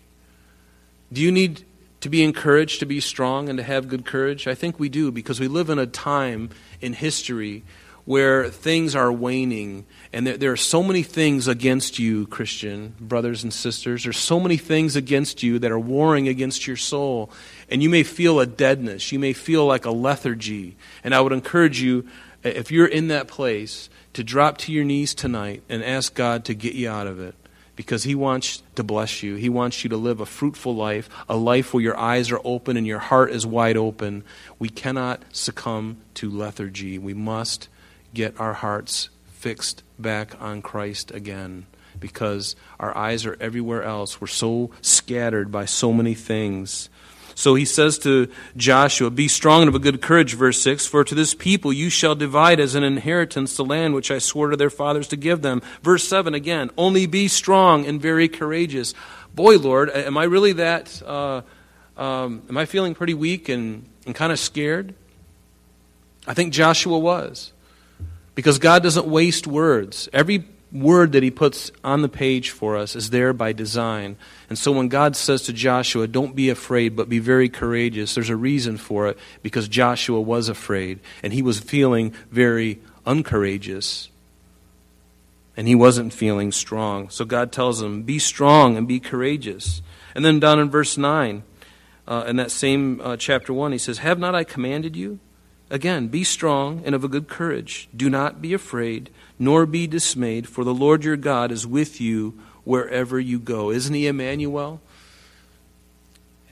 Do 1.12 1.20
you 1.20 1.32
need 1.32 1.64
to 2.02 2.08
be 2.08 2.22
encouraged 2.22 2.78
to 2.78 2.86
be 2.86 3.00
strong 3.00 3.48
and 3.48 3.58
to 3.58 3.64
have 3.64 3.88
good 3.88 4.06
courage? 4.06 4.46
I 4.46 4.54
think 4.54 4.78
we 4.78 4.88
do 4.88 5.10
because 5.10 5.40
we 5.40 5.48
live 5.48 5.70
in 5.70 5.80
a 5.80 5.86
time 5.86 6.50
in 6.80 6.92
history 6.92 7.64
where 8.04 8.48
things 8.48 8.94
are 8.94 9.12
waning 9.12 9.84
and 10.12 10.26
there, 10.26 10.36
there, 10.36 10.52
are 10.52 10.56
so 10.56 10.82
many 10.82 11.02
things 11.02 11.48
against 11.48 11.98
you, 11.98 12.26
Christian 12.26 12.94
brothers 13.00 13.42
and 13.42 13.52
sisters. 13.52 14.04
There's 14.04 14.18
so 14.18 14.38
many 14.38 14.56
things 14.56 14.94
against 14.94 15.42
you 15.42 15.58
that 15.60 15.72
are 15.72 15.78
warring 15.78 16.28
against 16.28 16.66
your 16.66 16.76
soul. 16.76 17.30
And 17.70 17.82
you 17.82 17.88
may 17.88 18.02
feel 18.02 18.38
a 18.38 18.46
deadness. 18.46 19.10
You 19.10 19.18
may 19.18 19.32
feel 19.32 19.66
like 19.66 19.84
a 19.84 19.90
lethargy. 19.90 20.76
And 21.02 21.14
I 21.14 21.20
would 21.20 21.32
encourage 21.32 21.80
you, 21.80 22.06
if 22.42 22.70
you're 22.70 22.86
in 22.86 23.08
that 23.08 23.28
place, 23.28 23.88
to 24.12 24.24
drop 24.24 24.58
to 24.58 24.72
your 24.72 24.84
knees 24.84 25.14
tonight 25.14 25.62
and 25.68 25.82
ask 25.82 26.14
God 26.14 26.44
to 26.46 26.54
get 26.54 26.74
you 26.74 26.88
out 26.88 27.06
of 27.06 27.20
it. 27.20 27.34
Because 27.74 28.02
He 28.04 28.14
wants 28.14 28.62
to 28.74 28.82
bless 28.82 29.22
you. 29.22 29.36
He 29.36 29.48
wants 29.48 29.82
you 29.82 29.90
to 29.90 29.96
live 29.96 30.20
a 30.20 30.26
fruitful 30.26 30.74
life, 30.74 31.08
a 31.28 31.36
life 31.36 31.72
where 31.72 31.82
your 31.82 31.96
eyes 31.96 32.30
are 32.30 32.40
open 32.44 32.76
and 32.76 32.86
your 32.86 32.98
heart 32.98 33.30
is 33.30 33.46
wide 33.46 33.78
open. 33.78 34.24
We 34.58 34.68
cannot 34.68 35.22
succumb 35.32 35.96
to 36.14 36.30
lethargy. 36.30 36.98
We 36.98 37.14
must 37.14 37.68
get 38.12 38.38
our 38.38 38.52
hearts 38.52 39.08
fixed 39.26 39.82
back 39.98 40.40
on 40.40 40.60
Christ 40.60 41.10
again 41.12 41.66
because 41.98 42.56
our 42.78 42.96
eyes 42.96 43.24
are 43.24 43.36
everywhere 43.40 43.82
else. 43.82 44.20
We're 44.20 44.26
so 44.26 44.70
scattered 44.82 45.50
by 45.50 45.64
so 45.64 45.92
many 45.92 46.14
things. 46.14 46.90
So 47.34 47.54
he 47.54 47.64
says 47.64 47.98
to 48.00 48.28
Joshua, 48.56 49.10
Be 49.10 49.28
strong 49.28 49.62
and 49.62 49.68
of 49.68 49.74
a 49.74 49.78
good 49.78 50.02
courage, 50.02 50.34
verse 50.34 50.60
6, 50.60 50.86
for 50.86 51.04
to 51.04 51.14
this 51.14 51.34
people 51.34 51.72
you 51.72 51.90
shall 51.90 52.14
divide 52.14 52.60
as 52.60 52.74
an 52.74 52.84
inheritance 52.84 53.56
the 53.56 53.64
land 53.64 53.94
which 53.94 54.10
I 54.10 54.18
swore 54.18 54.50
to 54.50 54.56
their 54.56 54.70
fathers 54.70 55.08
to 55.08 55.16
give 55.16 55.42
them. 55.42 55.62
Verse 55.82 56.06
7 56.06 56.34
again, 56.34 56.70
Only 56.76 57.06
be 57.06 57.28
strong 57.28 57.86
and 57.86 58.00
very 58.00 58.28
courageous. 58.28 58.94
Boy, 59.34 59.58
Lord, 59.58 59.90
am 59.90 60.18
I 60.18 60.24
really 60.24 60.52
that, 60.54 61.02
uh, 61.06 61.42
um, 61.96 62.42
am 62.48 62.56
I 62.56 62.66
feeling 62.66 62.94
pretty 62.94 63.14
weak 63.14 63.48
and, 63.48 63.88
and 64.06 64.14
kind 64.14 64.32
of 64.32 64.38
scared? 64.38 64.94
I 66.26 66.34
think 66.34 66.52
Joshua 66.52 66.98
was. 66.98 67.52
Because 68.34 68.58
God 68.58 68.82
doesn't 68.82 69.06
waste 69.06 69.46
words. 69.46 70.08
Every 70.12 70.44
word 70.72 71.12
that 71.12 71.22
He 71.22 71.30
puts 71.30 71.70
on 71.84 72.02
the 72.02 72.08
page 72.08 72.50
for 72.50 72.76
us 72.76 72.96
is 72.96 73.10
there 73.10 73.32
by 73.32 73.52
design. 73.52 74.16
And 74.48 74.58
so 74.58 74.72
when 74.72 74.88
God 74.88 75.16
says 75.16 75.42
to 75.42 75.52
Joshua, 75.52 76.06
Don't 76.06 76.34
be 76.34 76.48
afraid, 76.48 76.96
but 76.96 77.08
be 77.08 77.18
very 77.18 77.48
courageous, 77.48 78.14
there's 78.14 78.30
a 78.30 78.36
reason 78.36 78.76
for 78.76 79.08
it 79.08 79.18
because 79.42 79.68
Joshua 79.68 80.20
was 80.20 80.48
afraid 80.48 81.00
and 81.22 81.32
he 81.32 81.42
was 81.42 81.60
feeling 81.60 82.14
very 82.30 82.80
uncourageous. 83.06 84.08
And 85.54 85.68
he 85.68 85.74
wasn't 85.74 86.14
feeling 86.14 86.50
strong. 86.50 87.10
So 87.10 87.26
God 87.26 87.52
tells 87.52 87.82
him, 87.82 88.02
Be 88.02 88.18
strong 88.18 88.76
and 88.76 88.88
be 88.88 89.00
courageous. 89.00 89.82
And 90.14 90.24
then 90.24 90.40
down 90.40 90.58
in 90.58 90.70
verse 90.70 90.96
9, 90.96 91.42
uh, 92.06 92.24
in 92.26 92.36
that 92.36 92.50
same 92.50 93.00
uh, 93.02 93.16
chapter 93.16 93.52
1, 93.52 93.72
he 93.72 93.78
says, 93.78 93.98
Have 93.98 94.18
not 94.18 94.34
I 94.34 94.44
commanded 94.44 94.96
you? 94.96 95.18
Again, 95.70 96.08
be 96.08 96.24
strong 96.24 96.82
and 96.84 96.94
of 96.94 97.04
a 97.04 97.08
good 97.08 97.28
courage. 97.28 97.88
Do 97.96 98.10
not 98.10 98.42
be 98.42 98.52
afraid, 98.52 99.10
nor 99.42 99.66
be 99.66 99.88
dismayed, 99.88 100.48
for 100.48 100.62
the 100.62 100.72
Lord 100.72 101.02
your 101.02 101.16
God 101.16 101.50
is 101.50 101.66
with 101.66 102.00
you 102.00 102.38
wherever 102.62 103.18
you 103.18 103.40
go. 103.40 103.72
Isn't 103.72 103.92
he 103.92 104.06
Emmanuel? 104.06 104.80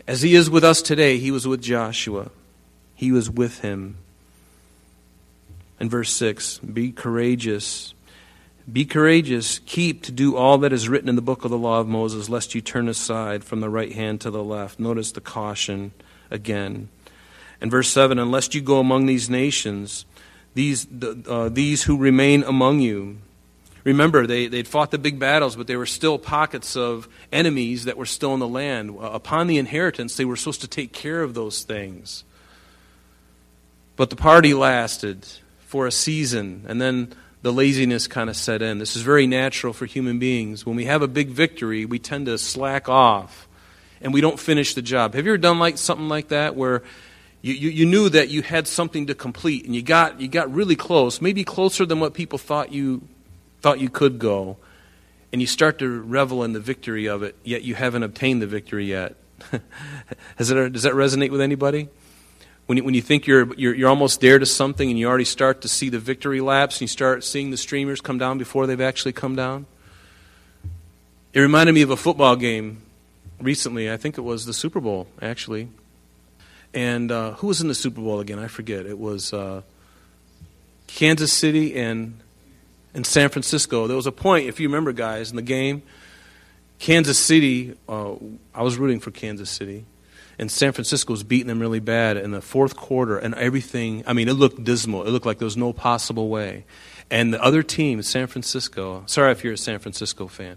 As 0.09 0.23
he 0.23 0.35
is 0.35 0.51
with 0.51 0.65
us 0.65 0.83
today, 0.83 1.17
he 1.19 1.31
was 1.31 1.47
with 1.47 1.63
Joshua. 1.63 2.33
He 2.97 3.13
was 3.13 3.31
with 3.31 3.61
him. 3.61 3.97
In 5.79 5.89
verse 5.89 6.13
6, 6.13 6.59
be 6.59 6.91
courageous. 6.91 7.95
Be 8.71 8.85
courageous. 8.85 9.61
Keep 9.61 10.03
to 10.03 10.13
do 10.13 10.37
all 10.37 10.59
that 10.59 10.73
is 10.73 10.89
written 10.89 11.09
in 11.09 11.15
the 11.15 11.23
book 11.23 11.45
of 11.45 11.53
the 11.53 11.57
law 11.57 11.79
of 11.79 11.87
Moses, 11.87 12.29
lest 12.29 12.57
you 12.57 12.61
turn 12.61 12.89
aside 12.89 13.45
from 13.45 13.61
the 13.61 13.71
right 13.71 13.93
hand 13.93 14.21
to 14.23 14.33
the 14.33 14.43
left. 14.43 14.81
Notice 14.81 15.13
the 15.13 15.21
caution 15.21 15.93
again. 16.29 16.89
And 17.61 17.71
verse 17.71 17.89
7 17.89 18.19
Unless 18.19 18.53
you 18.53 18.61
go 18.61 18.81
among 18.81 19.07
these 19.07 19.31
nations, 19.31 20.07
these, 20.55 20.87
uh, 21.29 21.49
these 21.49 21.85
who 21.85 21.97
remain 21.97 22.43
among 22.43 22.81
you. 22.81 23.19
Remember, 23.85 24.27
they, 24.27 24.47
they'd 24.47 24.69
fought 24.69 24.91
the 24.91 24.99
big 24.99 25.19
battles, 25.19 25.57
but 25.57 25.67
there 25.67 25.79
were 25.79 25.87
still 25.87 26.19
pockets 26.19 26.77
of 26.77 27.09
enemies 27.33 27.85
that 27.85 27.97
were 27.97 28.07
still 28.07 28.35
in 28.35 28.41
the 28.41 28.49
land. 28.49 28.91
Uh, 28.91 29.11
upon 29.13 29.47
the 29.47 29.59
inheritance, 29.59 30.17
they 30.17 30.25
were 30.25 30.37
supposed 30.37 30.61
to 30.61 30.69
take 30.69 30.93
care 30.93 31.23
of 31.23 31.35
those 31.35 31.63
things. 31.63 32.25
But 33.97 34.11
the 34.11 34.17
party 34.17 34.53
lasted 34.55 35.27
for 35.61 35.87
a 35.87 35.93
season, 35.93 36.65
and 36.69 36.81
then 36.81 37.15
the 37.43 37.53
laziness 37.53 38.07
kind 38.07 38.29
of 38.29 38.37
set 38.37 38.61
in. 38.61 38.79
This 38.79 38.97
is 38.97 39.03
very 39.03 39.27
natural 39.27 39.73
for 39.73 39.87
human 39.87 40.19
beings. 40.19 40.67
When 40.67 40.77
we 40.77 40.85
have 40.85 41.01
a 41.03 41.09
big 41.09 41.29
victory, 41.29 41.87
we 41.87 41.99
tend 41.99 42.27
to 42.27 42.37
slack 42.37 42.89
off 42.89 43.49
and 44.01 44.13
we 44.13 44.21
don't 44.21 44.39
finish 44.39 44.75
the 44.75 44.83
job. 44.83 45.15
Have 45.15 45.27
you 45.27 45.33
ever 45.33 45.39
done 45.39 45.59
like 45.59 45.79
something 45.79 46.09
like 46.09 46.29
that 46.29 46.57
where 46.57 46.83
you, 47.43 47.55
you, 47.55 47.71
you, 47.71 47.87
knew 47.87 48.09
that 48.11 48.29
you 48.29 48.43
had 48.43 48.67
something 48.67 49.07
to 49.07 49.15
complete 49.15 49.65
and 49.65 49.75
you 49.75 49.83
got, 49.83 50.21
you 50.21 50.29
got 50.29 50.53
really 50.53 50.77
close, 50.77 51.23
maybe 51.23 51.43
closer 51.43 51.87
than 51.87 51.99
what 51.99 52.13
people 52.13 52.39
thought 52.39 52.71
you, 52.71 53.03
thought 53.63 53.81
you 53.81 53.89
could 53.89 54.19
go, 54.19 54.59
and 55.33 55.41
you 55.41 55.47
start 55.47 55.79
to 55.79 56.01
revel 56.03 56.45
in 56.45 56.53
the 56.53 56.61
victory 56.61 57.09
of 57.09 57.23
it, 57.23 57.37
yet 57.43 57.63
you 57.63 57.75
haven't 57.75 58.03
obtained 58.03 58.43
the 58.43 58.47
victory 58.47 58.87
yet. 58.87 59.17
Has 60.37 60.51
it, 60.51 60.73
does 60.73 60.83
that 60.83 60.93
resonate 60.93 61.31
with 61.31 61.41
anybody? 61.41 61.89
When 62.67 62.77
you, 62.77 62.85
when 62.85 62.95
you 62.95 63.03
think 63.03 63.27
you're, 63.27 63.53
you're, 63.55 63.75
you're 63.75 63.89
almost 63.89 64.21
there 64.21 64.39
to 64.39 64.47
something 64.47 64.89
and 64.89 64.99
you 64.99 65.09
already 65.09 65.25
start 65.25 65.63
to 65.63 65.69
see 65.69 65.89
the 65.89 65.99
victory 65.99 66.41
laps 66.41 66.77
and 66.77 66.83
you 66.83 66.89
start 66.89 67.25
seeing 67.25 67.51
the 67.51 67.57
streamers 67.57 68.01
come 68.01 68.19
down 68.19 68.39
before 68.39 68.67
they've 68.67 68.81
actually 68.81 69.13
come 69.13 69.35
down? 69.35 69.67
It 71.33 71.41
reminded 71.41 71.73
me 71.73 71.83
of 71.83 71.91
a 71.91 71.97
football 71.97 72.37
game 72.37 72.83
recently. 73.41 73.91
I 73.91 73.97
think 73.97 74.19
it 74.19 74.23
was 74.23 74.47
the 74.47 74.53
Super 74.53 74.81
Bowl, 74.81 75.07
actually. 75.23 75.69
And 76.73 77.11
uh, 77.11 77.33
who 77.33 77.49
was 77.49 77.61
in 77.61 77.69
the 77.69 77.75
Super 77.75 78.01
Bowl 78.01 78.21
again? 78.21 78.39
I 78.39 78.47
forget. 78.47 78.87
It 78.87 78.99
was 78.99 79.33
uh, 79.33 79.63
Kansas 80.87 81.33
City 81.33 81.77
and 81.77 82.21
and 82.95 83.07
San 83.07 83.29
Francisco. 83.29 83.87
There 83.87 83.97
was 83.97 84.07
a 84.07 84.13
point, 84.13 84.49
if 84.49 84.59
you 84.61 84.69
remember, 84.69 84.93
guys, 84.93 85.31
in 85.31 85.37
the 85.37 85.43
game. 85.43 85.83
Kansas 86.79 87.19
City, 87.19 87.77
uh, 87.89 88.15
I 88.55 88.63
was 88.63 88.79
rooting 88.79 89.01
for 89.01 89.11
Kansas 89.11 89.51
City, 89.51 89.85
and 90.39 90.51
San 90.51 90.73
Francisco 90.73 91.13
was 91.13 91.23
beating 91.23 91.49
them 91.49 91.61
really 91.61 91.79
bad 91.79 92.17
in 92.17 92.31
the 92.31 92.41
fourth 92.41 92.75
quarter, 92.75 93.19
and 93.19 93.35
everything. 93.35 94.03
I 94.07 94.13
mean, 94.13 94.29
it 94.29 94.33
looked 94.33 94.65
dismal. 94.65 95.07
It 95.07 95.11
looked 95.11 95.27
like 95.27 95.39
there 95.39 95.47
was 95.47 95.59
no 95.59 95.73
possible 95.73 96.29
way. 96.29 96.65
And 97.11 97.35
the 97.35 97.43
other 97.43 97.63
team, 97.63 98.03
San 98.03 98.29
Francisco. 98.29 99.03
Sorry 99.07 99.31
if 99.33 99.45
you're 99.45 99.53
a 99.55 99.59
San 99.59 99.79
Francisco 99.79 100.27
fan, 100.27 100.57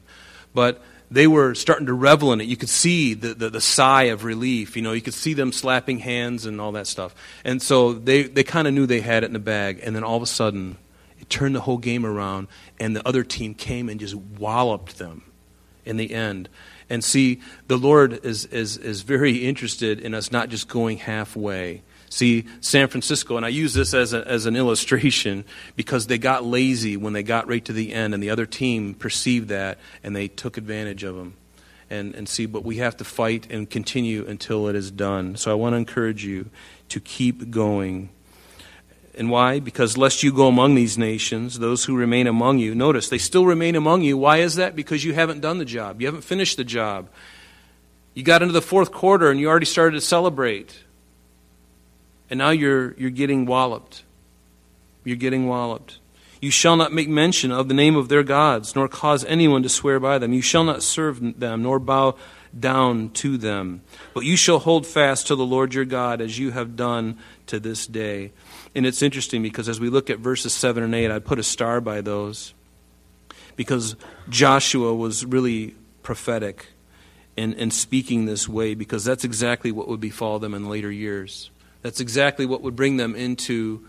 but 0.54 0.82
they 1.14 1.28
were 1.28 1.54
starting 1.54 1.86
to 1.86 1.94
revel 1.94 2.34
in 2.34 2.42
it. 2.42 2.48
You 2.48 2.58
could 2.58 2.70
see 2.70 3.14
the, 3.14 3.36
the, 3.36 3.50
the, 3.52 3.62
sigh 3.62 4.06
of 4.06 4.24
relief. 4.24 4.76
You 4.76 4.82
know, 4.82 4.94
you 4.94 5.02
could 5.02 5.14
see 5.14 5.36
them 5.36 5.52
slapping 5.52 6.00
hands 6.00 6.48
and 6.48 6.60
all 6.60 6.72
that 6.72 6.88
stuff. 6.88 7.14
And 7.46 7.62
so 7.62 7.94
they, 7.94 8.24
they 8.24 8.44
kind 8.44 8.68
of 8.68 8.74
knew 8.74 8.88
they 8.88 9.02
had 9.02 9.24
it 9.24 9.28
in 9.28 9.34
the 9.34 9.40
bag. 9.40 9.80
And 9.84 9.96
then 9.96 10.04
all 10.04 10.18
of 10.18 10.24
a 10.24 10.28
sudden, 10.28 10.78
it 11.20 11.30
turned 11.30 11.56
the 11.56 11.62
whole 11.62 11.78
game 11.78 12.04
around, 12.04 12.48
and 12.80 12.96
the 12.96 13.08
other 13.08 13.24
team 13.24 13.54
came 13.54 13.90
and 13.90 14.00
just 14.00 14.16
walloped 14.16 14.98
them 14.98 15.22
in 15.86 15.98
the 15.98 16.12
end. 16.14 16.50
And 16.90 17.04
see, 17.04 17.42
the 17.68 17.78
Lord 17.78 18.26
is, 18.26 18.46
is, 18.46 18.78
is 18.78 19.04
very 19.04 19.46
interested 19.46 20.00
in 20.00 20.16
us 20.16 20.32
not 20.32 20.50
just 20.50 20.68
going 20.68 20.98
halfway 20.98 21.84
See, 22.14 22.46
San 22.62 22.90
Francisco, 22.90 23.38
and 23.38 23.46
I 23.46 23.50
use 23.50 23.74
this 23.74 23.96
as, 23.96 24.14
a, 24.14 24.24
as 24.28 24.46
an 24.46 24.56
illustration 24.56 25.46
because 25.76 26.06
they 26.06 26.20
got 26.20 26.46
lazy 26.46 26.96
when 26.96 27.14
they 27.14 27.24
got 27.24 27.48
right 27.48 27.66
to 27.66 27.74
the 27.74 27.92
end, 27.92 28.14
and 28.14 28.22
the 28.22 28.30
other 28.30 28.46
team 28.46 28.94
perceived 28.94 29.48
that 29.48 29.80
and 30.04 30.16
they 30.16 30.28
took 30.28 30.58
advantage 30.58 31.04
of 31.04 31.16
them. 31.16 31.34
And, 31.90 32.14
and 32.14 32.30
see, 32.30 32.46
but 32.46 32.64
we 32.64 32.78
have 32.78 32.96
to 32.98 33.04
fight 33.04 33.48
and 33.50 33.68
continue 33.68 34.28
until 34.28 34.68
it 34.68 34.76
is 34.76 34.92
done. 34.92 35.38
So 35.38 35.50
I 35.50 35.56
want 35.56 35.74
to 35.74 35.78
encourage 35.78 36.24
you 36.24 36.52
to 36.90 37.00
keep 37.00 37.50
going. 37.50 38.10
And 39.16 39.32
why? 39.32 39.60
Because 39.60 39.98
lest 39.98 40.22
you 40.22 40.32
go 40.32 40.48
among 40.48 40.76
these 40.76 41.00
nations, 41.00 41.58
those 41.58 41.84
who 41.86 41.98
remain 41.98 42.28
among 42.28 42.60
you, 42.60 42.76
notice 42.76 43.10
they 43.10 43.18
still 43.18 43.48
remain 43.48 43.76
among 43.76 44.04
you. 44.04 44.20
Why 44.20 44.38
is 44.38 44.54
that? 44.56 44.76
Because 44.76 45.04
you 45.04 45.16
haven't 45.16 45.42
done 45.42 45.58
the 45.58 45.66
job. 45.66 46.00
You 46.00 46.06
haven't 46.06 46.22
finished 46.26 46.58
the 46.58 46.64
job. 46.64 47.10
You 48.14 48.22
got 48.22 48.44
into 48.44 48.54
the 48.54 48.62
fourth 48.62 48.92
quarter 48.92 49.32
and 49.32 49.40
you 49.40 49.50
already 49.50 49.66
started 49.66 49.96
to 49.96 50.02
celebrate. 50.02 50.83
And 52.34 52.40
now 52.40 52.50
you're, 52.50 52.96
you're 52.96 53.12
getting 53.12 53.46
walloped. 53.46 54.02
You're 55.04 55.18
getting 55.18 55.48
walloped. 55.48 56.00
You 56.42 56.50
shall 56.50 56.76
not 56.76 56.92
make 56.92 57.08
mention 57.08 57.52
of 57.52 57.68
the 57.68 57.76
name 57.76 57.96
of 57.96 58.10
their 58.10 58.24
gods, 58.24 58.76
nor 58.76 58.88
cause 58.88 59.24
anyone 59.26 59.62
to 59.62 59.70
swear 59.70 60.00
by 60.00 60.18
them. 60.18 60.34
You 60.34 60.42
shall 60.42 60.64
not 60.64 60.82
serve 60.82 61.40
them, 61.40 61.62
nor 61.62 61.78
bow 61.78 62.16
down 62.60 63.12
to 63.12 63.38
them. 63.38 63.84
But 64.16 64.26
you 64.26 64.36
shall 64.36 64.58
hold 64.58 64.88
fast 64.88 65.28
to 65.28 65.36
the 65.36 65.46
Lord 65.46 65.76
your 65.76 65.86
God 65.86 66.22
as 66.22 66.40
you 66.40 66.50
have 66.50 66.76
done 66.76 67.20
to 67.46 67.60
this 67.60 67.86
day. 67.86 68.32
And 68.74 68.88
it's 68.88 69.04
interesting 69.04 69.44
because 69.44 69.70
as 69.70 69.80
we 69.80 69.90
look 69.92 70.10
at 70.10 70.18
verses 70.18 70.54
7 70.54 70.82
and 70.82 70.96
8, 70.96 71.12
I 71.12 71.20
put 71.20 71.38
a 71.38 71.44
star 71.44 71.82
by 71.82 72.02
those 72.02 72.56
because 73.56 73.96
Joshua 74.28 74.96
was 74.96 75.24
really 75.24 75.76
prophetic 76.02 76.66
in, 77.38 77.54
in 77.54 77.70
speaking 77.70 78.26
this 78.26 78.50
way 78.50 78.74
because 78.74 79.04
that's 79.04 79.24
exactly 79.24 79.72
what 79.72 79.88
would 79.88 80.00
befall 80.00 80.40
them 80.40 80.56
in 80.56 80.68
later 80.68 80.92
years. 80.92 81.52
That's 81.84 82.00
exactly 82.00 82.48
what 82.48 82.62
would 82.64 82.76
bring 82.76 82.98
them 82.98 83.14
into 83.14 83.86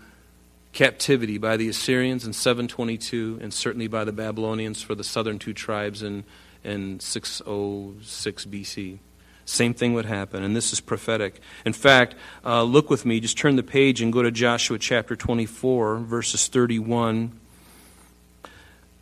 captivity 0.71 1.39
by 1.39 1.57
the 1.57 1.69
Assyrians 1.69 2.25
in 2.25 2.33
722 2.33 3.39
and 3.41 3.53
certainly 3.53 3.87
by 3.87 4.03
the 4.03 4.11
Babylonians 4.11 4.83
for 4.83 4.93
the 4.93 5.03
southern 5.03 5.39
two 5.39 5.53
tribes 5.53 6.03
in, 6.03 6.23
in 6.63 6.99
606 6.99 8.45
BC. 8.45 8.99
Same 9.45 9.73
thing 9.73 9.93
would 9.93 10.05
happen, 10.05 10.43
and 10.43 10.55
this 10.55 10.73
is 10.73 10.79
prophetic. 10.81 11.39
In 11.65 11.73
fact, 11.73 12.15
uh, 12.43 12.63
look 12.63 12.89
with 12.89 13.05
me, 13.05 13.19
just 13.19 13.37
turn 13.37 13.55
the 13.55 13.63
page 13.63 14.01
and 14.01 14.13
go 14.13 14.21
to 14.21 14.31
Joshua 14.31 14.77
chapter 14.77 15.15
24, 15.15 15.97
verses 15.97 16.47
31 16.47 17.39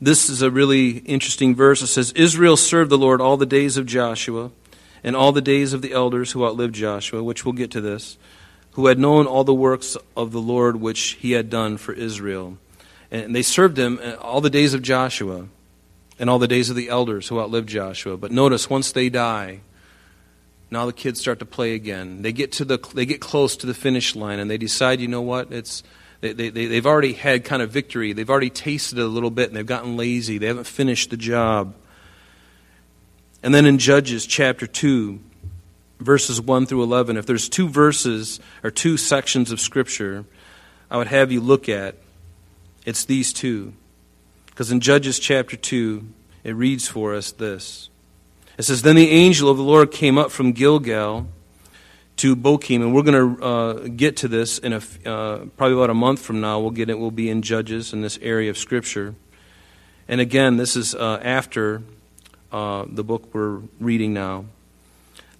this 0.03 0.29
is 0.29 0.41
a 0.41 0.51
really 0.51 0.97
interesting 0.97 1.56
verse. 1.56 1.82
It 1.82 1.88
says, 1.88 2.12
Israel 2.12 2.58
served 2.58 2.91
the 2.91 2.97
Lord 2.97 3.21
all 3.21 3.38
the 3.38 3.45
days 3.45 3.77
of 3.77 3.86
Joshua 3.86 4.51
and 5.01 5.15
all 5.15 5.32
the 5.32 5.41
days 5.41 5.71
of 5.71 5.82
the 5.82 5.93
elders 5.93 6.34
who 6.34 6.45
outlived 6.45 6.75
Joshua, 6.75 7.23
which 7.23 7.45
we'll 7.45 7.53
get 7.53 7.71
to 7.71 7.79
this, 7.79 8.17
who 8.73 8.88
had 8.88 8.99
known 8.99 9.27
all 9.27 9.43
the 9.43 9.53
works 9.53 9.97
of 10.15 10.31
the 10.31 10.41
Lord 10.41 10.77
which 10.77 11.17
he 11.19 11.31
had 11.31 11.49
done 11.49 11.77
for 11.77 11.93
Israel. 11.93 12.57
And 13.12 13.36
they 13.36 13.43
served 13.43 13.77
him 13.77 13.99
all 14.19 14.41
the 14.41 14.49
days 14.49 14.73
of 14.73 14.81
Joshua 14.81 15.47
and 16.19 16.29
all 16.29 16.39
the 16.39 16.47
days 16.47 16.69
of 16.69 16.75
the 16.75 16.89
elders 16.89 17.27
who 17.27 17.39
outlived 17.39 17.69
Joshua. 17.69 18.17
But 18.17 18.31
notice, 18.31 18.69
once 18.69 18.91
they 18.91 19.09
die, 19.09 19.62
now 20.71 20.88
the 20.88 20.93
kids 20.93 21.19
start 21.19 21.39
to 21.39 21.45
play 21.45 21.75
again. 21.75 22.23
They 22.23 22.31
get, 22.31 22.51
to 22.53 22.65
the, 22.65 22.79
they 22.95 23.05
get 23.05 23.21
close 23.21 23.55
to 23.57 23.67
the 23.67 23.75
finish 23.75 24.15
line 24.15 24.39
and 24.39 24.49
they 24.49 24.57
decide, 24.57 24.99
you 24.99 25.07
know 25.07 25.21
what, 25.21 25.51
it's 25.51 25.83
they, 26.21 26.31
they, 26.31 26.49
they've 26.49 26.86
already 26.86 27.13
had 27.13 27.43
kind 27.43 27.62
of 27.62 27.69
victory. 27.69 28.13
They've 28.13 28.29
already 28.29 28.49
tasted 28.49 28.97
it 28.97 29.03
a 29.03 29.07
little 29.07 29.29
bit 29.29 29.49
and 29.49 29.57
they've 29.57 29.65
gotten 29.65 29.97
lazy. 29.97 30.38
They 30.38 30.47
haven't 30.47 30.67
finished 30.67 31.09
the 31.09 31.17
job. 31.17 31.75
And 33.43 33.53
then 33.53 33.65
in 33.65 33.77
Judges 33.77 34.25
chapter 34.25 34.65
2, 34.65 35.19
verses 36.04 36.39
1 36.39 36.66
through 36.66 36.84
11, 36.84 37.18
if 37.18 37.26
there's 37.26 37.50
two 37.50 37.68
verses 37.68 38.39
or 38.63 38.72
two 38.72 38.98
sections 38.98 39.52
of 39.52 39.60
Scripture 39.60 40.26
I 40.94 40.98
would 40.98 41.08
have 41.08 41.32
you 41.32 41.42
look 41.42 41.68
at, 41.68 41.96
it's 42.86 43.04
these 43.04 43.34
two. 43.34 43.74
Because 44.46 44.72
in 44.72 44.80
Judges 44.80 45.18
chapter 45.18 45.58
2, 45.58 46.08
it 46.44 46.56
reads 46.56 46.88
for 46.88 47.16
us 47.16 47.32
this. 47.32 47.89
It 48.60 48.63
says, 48.63 48.84
Then 48.84 48.96
the 48.96 49.10
angel 49.10 49.50
of 49.50 49.58
the 49.58 49.63
Lord 49.63 49.92
came 49.92 50.20
up 50.20 50.30
from 50.30 50.52
Gilgal 50.52 51.28
to 52.18 52.36
Bochim, 52.36 52.82
and 52.84 52.94
we're 52.94 53.02
going 53.02 53.38
to 53.38 53.44
uh, 53.44 53.74
get 53.88 54.18
to 54.18 54.28
this 54.28 54.60
in 54.60 54.74
a, 54.74 54.82
uh, 55.10 55.46
probably 55.58 55.76
about 55.76 55.89
a 55.89 55.96
month 55.96 56.22
from 56.22 56.39
now. 56.39 56.60
We'll 56.60 56.70
get 56.70 56.92
it. 56.92 57.00
We'll 57.00 57.10
be 57.10 57.28
in 57.28 57.42
Judges 57.42 57.92
in 57.92 58.02
this 58.02 58.20
area 58.22 58.52
of 58.52 58.58
Scripture, 58.60 59.16
and 60.08 60.22
again, 60.22 60.58
this 60.58 60.76
is 60.76 60.94
uh, 60.94 61.20
after 61.24 61.82
uh, 62.52 62.86
the 62.88 63.04
book 63.04 63.34
we're 63.34 63.62
reading 63.80 64.13
now. 64.13 64.46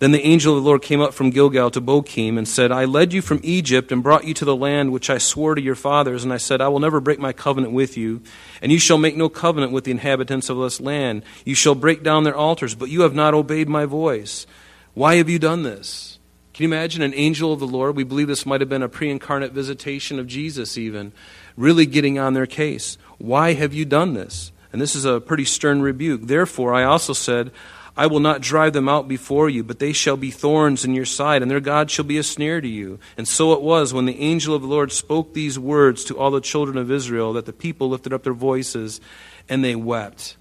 Then 0.04 0.12
the 0.12 0.26
angel 0.26 0.58
of 0.58 0.62
the 0.62 0.68
Lord 0.68 0.82
came 0.82 1.00
up 1.00 1.14
from 1.14 1.30
Gilgal 1.30 1.72
to 1.72 1.80
Bochim 1.80 2.38
and 2.38 2.46
said, 2.46 2.74
I 2.74 2.84
led 2.84 3.14
you 3.14 3.22
from 3.22 3.40
Egypt 3.42 3.90
and 3.90 4.04
brought 4.04 4.26
you 4.26 4.34
to 4.34 4.44
the 4.44 4.54
land 4.54 4.92
which 4.92 5.10
I 5.10 5.18
swore 5.18 5.56
to 5.56 5.62
your 5.62 5.76
fathers. 5.76 6.26
And 6.26 6.34
I 6.34 6.36
said, 6.36 6.60
I 6.60 6.68
will 6.68 6.82
never 6.82 7.00
break 7.00 7.20
my 7.20 7.32
covenant 7.32 7.72
with 7.72 7.96
you, 7.96 8.22
and 8.62 8.70
you 8.70 8.80
shall 8.80 8.98
make 8.98 9.16
no 9.16 9.30
covenant 9.30 9.72
with 9.72 9.86
the 9.86 9.92
inhabitants 9.92 10.50
of 10.50 10.58
this 10.58 10.82
land. 10.82 11.24
You 11.46 11.56
shall 11.56 11.74
break 11.74 12.04
down 12.04 12.26
their 12.26 12.36
altars, 12.36 12.76
but 12.76 12.90
you 12.90 13.04
have 13.04 13.16
not 13.16 13.34
obeyed 13.34 13.70
my 13.70 13.86
voice. 13.86 14.46
Why 14.94 15.16
have 15.16 15.30
you 15.30 15.40
done 15.40 15.64
this? 15.64 16.20
Can 16.54 16.64
you 16.64 16.68
imagine 16.68 17.02
an 17.02 17.14
angel 17.14 17.54
of 17.54 17.62
the 17.62 17.66
Lord? 17.66 17.96
We 17.96 18.04
believe 18.04 18.28
this 18.28 18.46
might 18.46 18.60
have 18.60 18.70
been 18.70 18.84
a 18.84 18.90
pre 18.90 19.10
incarnate 19.10 19.54
visitation 19.54 20.20
of 20.20 20.28
Jesus, 20.28 20.78
even, 20.78 21.14
really 21.56 21.86
getting 21.86 22.20
on 22.20 22.34
their 22.34 22.46
case. 22.46 22.98
Why 23.20 23.54
have 23.54 23.74
you 23.74 23.86
done 23.86 24.16
this? 24.16 24.52
And 24.74 24.82
this 24.82 24.96
is 24.96 25.06
a 25.06 25.22
pretty 25.22 25.46
stern 25.46 25.82
rebuke. 25.82 26.24
Therefore, 26.24 26.74
I 26.74 26.84
also 26.84 27.14
said, 27.14 27.52
I 27.96 28.08
will 28.08 28.20
not 28.20 28.42
drive 28.42 28.74
them 28.74 28.90
out 28.90 29.08
before 29.08 29.50
you, 29.50 29.64
but 29.64 29.78
they 29.78 29.94
shall 29.94 30.18
be 30.18 30.32
thorns 30.32 30.84
in 30.84 30.96
your 30.96 31.06
side, 31.06 31.44
and 31.44 31.52
their 31.52 31.60
God 31.60 31.92
shall 31.92 32.06
be 32.06 32.18
a 32.18 32.24
snare 32.24 32.60
to 32.60 32.68
you. 32.68 32.98
And 33.18 33.28
so 33.28 33.54
it 33.54 33.62
was 33.62 33.94
when 33.94 34.06
the 34.06 34.20
angel 34.20 34.56
of 34.56 34.64
the 34.64 34.68
Lord 34.68 34.92
spoke 34.92 35.34
these 35.34 35.60
words 35.60 36.04
to 36.06 36.18
all 36.18 36.32
the 36.32 36.42
children 36.42 36.78
of 36.78 36.90
Israel 36.90 37.34
that 37.34 37.46
the 37.46 37.54
people 37.54 37.90
lifted 37.90 38.12
up 38.12 38.24
their 38.24 38.34
voices 38.34 39.00
and 39.48 39.64
they 39.64 39.76
wept. 39.76 40.38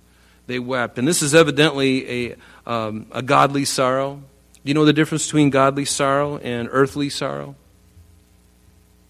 They 0.47 0.59
wept. 0.59 0.99
And 0.99 1.07
this 1.07 1.21
is 1.21 1.35
evidently 1.35 2.31
a, 2.31 2.37
um, 2.67 3.07
a 3.13 3.21
godly 3.21 3.67
sorrow. 3.67 4.15
Do 4.15 4.71
you 4.71 4.75
know 4.75 4.87
the 4.87 4.93
difference 4.95 5.27
between 5.27 5.51
godly 5.51 5.85
sorrow 5.85 6.39
and 6.39 6.69
earthly 6.73 7.11
sorrow? 7.11 7.55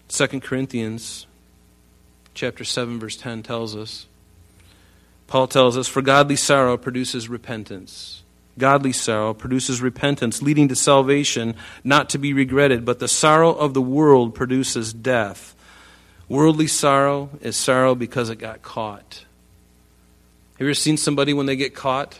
2 0.09 0.27
Corinthians 0.41 1.27
chapter 2.33 2.63
7 2.63 2.99
verse 2.99 3.15
10 3.15 3.43
tells 3.43 3.75
us 3.75 4.07
Paul 5.27 5.47
tells 5.47 5.77
us 5.77 5.87
for 5.87 6.01
godly 6.01 6.35
sorrow 6.35 6.77
produces 6.77 7.29
repentance. 7.29 8.22
Godly 8.57 8.91
sorrow 8.91 9.33
produces 9.33 9.81
repentance 9.81 10.41
leading 10.41 10.67
to 10.67 10.75
salvation 10.75 11.55
not 11.83 12.09
to 12.11 12.17
be 12.17 12.33
regretted, 12.33 12.85
but 12.85 12.99
the 12.99 13.07
sorrow 13.07 13.51
of 13.51 13.73
the 13.73 13.81
world 13.81 14.35
produces 14.35 14.93
death. 14.93 15.55
Worldly 16.29 16.67
sorrow 16.67 17.29
is 17.41 17.55
sorrow 17.55 17.95
because 17.95 18.29
it 18.29 18.37
got 18.37 18.61
caught. 18.61 19.25
Have 20.53 20.61
you 20.61 20.67
ever 20.67 20.73
seen 20.75 20.97
somebody 20.97 21.33
when 21.33 21.47
they 21.47 21.55
get 21.55 21.73
caught? 21.73 22.19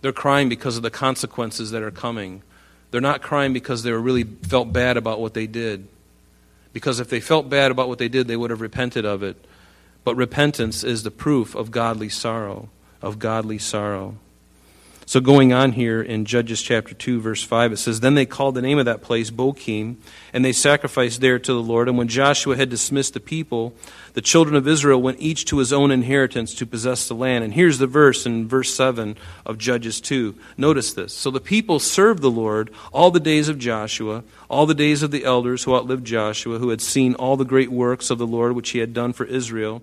They're 0.00 0.12
crying 0.12 0.48
because 0.48 0.76
of 0.76 0.82
the 0.82 0.90
consequences 0.90 1.70
that 1.70 1.82
are 1.82 1.90
coming. 1.90 2.42
They're 2.90 3.00
not 3.00 3.22
crying 3.22 3.52
because 3.52 3.82
they 3.82 3.92
really 3.92 4.24
felt 4.24 4.72
bad 4.72 4.96
about 4.96 5.20
what 5.20 5.34
they 5.34 5.46
did. 5.46 5.86
Because 6.72 7.00
if 7.00 7.08
they 7.08 7.20
felt 7.20 7.48
bad 7.48 7.70
about 7.70 7.88
what 7.88 7.98
they 7.98 8.08
did, 8.08 8.28
they 8.28 8.36
would 8.36 8.50
have 8.50 8.60
repented 8.60 9.04
of 9.04 9.22
it. 9.22 9.36
But 10.04 10.16
repentance 10.16 10.82
is 10.82 11.02
the 11.02 11.10
proof 11.10 11.54
of 11.54 11.70
godly 11.70 12.08
sorrow, 12.08 12.70
of 13.00 13.18
godly 13.18 13.58
sorrow. 13.58 14.16
So, 15.12 15.20
going 15.20 15.52
on 15.52 15.72
here 15.72 16.00
in 16.00 16.24
Judges 16.24 16.62
chapter 16.62 16.94
2, 16.94 17.20
verse 17.20 17.42
5, 17.42 17.72
it 17.72 17.76
says, 17.76 18.00
Then 18.00 18.14
they 18.14 18.24
called 18.24 18.54
the 18.54 18.62
name 18.62 18.78
of 18.78 18.86
that 18.86 19.02
place 19.02 19.30
Bochim, 19.30 19.96
and 20.32 20.42
they 20.42 20.54
sacrificed 20.54 21.20
there 21.20 21.38
to 21.38 21.52
the 21.52 21.60
Lord. 21.60 21.86
And 21.86 21.98
when 21.98 22.08
Joshua 22.08 22.56
had 22.56 22.70
dismissed 22.70 23.12
the 23.12 23.20
people, 23.20 23.74
the 24.14 24.22
children 24.22 24.56
of 24.56 24.66
Israel 24.66 25.02
went 25.02 25.20
each 25.20 25.44
to 25.44 25.58
his 25.58 25.70
own 25.70 25.90
inheritance 25.90 26.54
to 26.54 26.64
possess 26.64 27.06
the 27.06 27.14
land. 27.14 27.44
And 27.44 27.52
here's 27.52 27.76
the 27.76 27.86
verse 27.86 28.24
in 28.24 28.48
verse 28.48 28.72
7 28.72 29.18
of 29.44 29.58
Judges 29.58 30.00
2. 30.00 30.34
Notice 30.56 30.94
this. 30.94 31.12
So 31.12 31.30
the 31.30 31.40
people 31.40 31.78
served 31.78 32.22
the 32.22 32.30
Lord 32.30 32.70
all 32.90 33.10
the 33.10 33.20
days 33.20 33.50
of 33.50 33.58
Joshua, 33.58 34.24
all 34.48 34.64
the 34.64 34.72
days 34.72 35.02
of 35.02 35.10
the 35.10 35.26
elders 35.26 35.64
who 35.64 35.74
outlived 35.74 36.06
Joshua, 36.06 36.58
who 36.58 36.70
had 36.70 36.80
seen 36.80 37.14
all 37.16 37.36
the 37.36 37.44
great 37.44 37.70
works 37.70 38.08
of 38.08 38.16
the 38.16 38.26
Lord 38.26 38.54
which 38.54 38.70
he 38.70 38.78
had 38.78 38.94
done 38.94 39.12
for 39.12 39.26
Israel. 39.26 39.82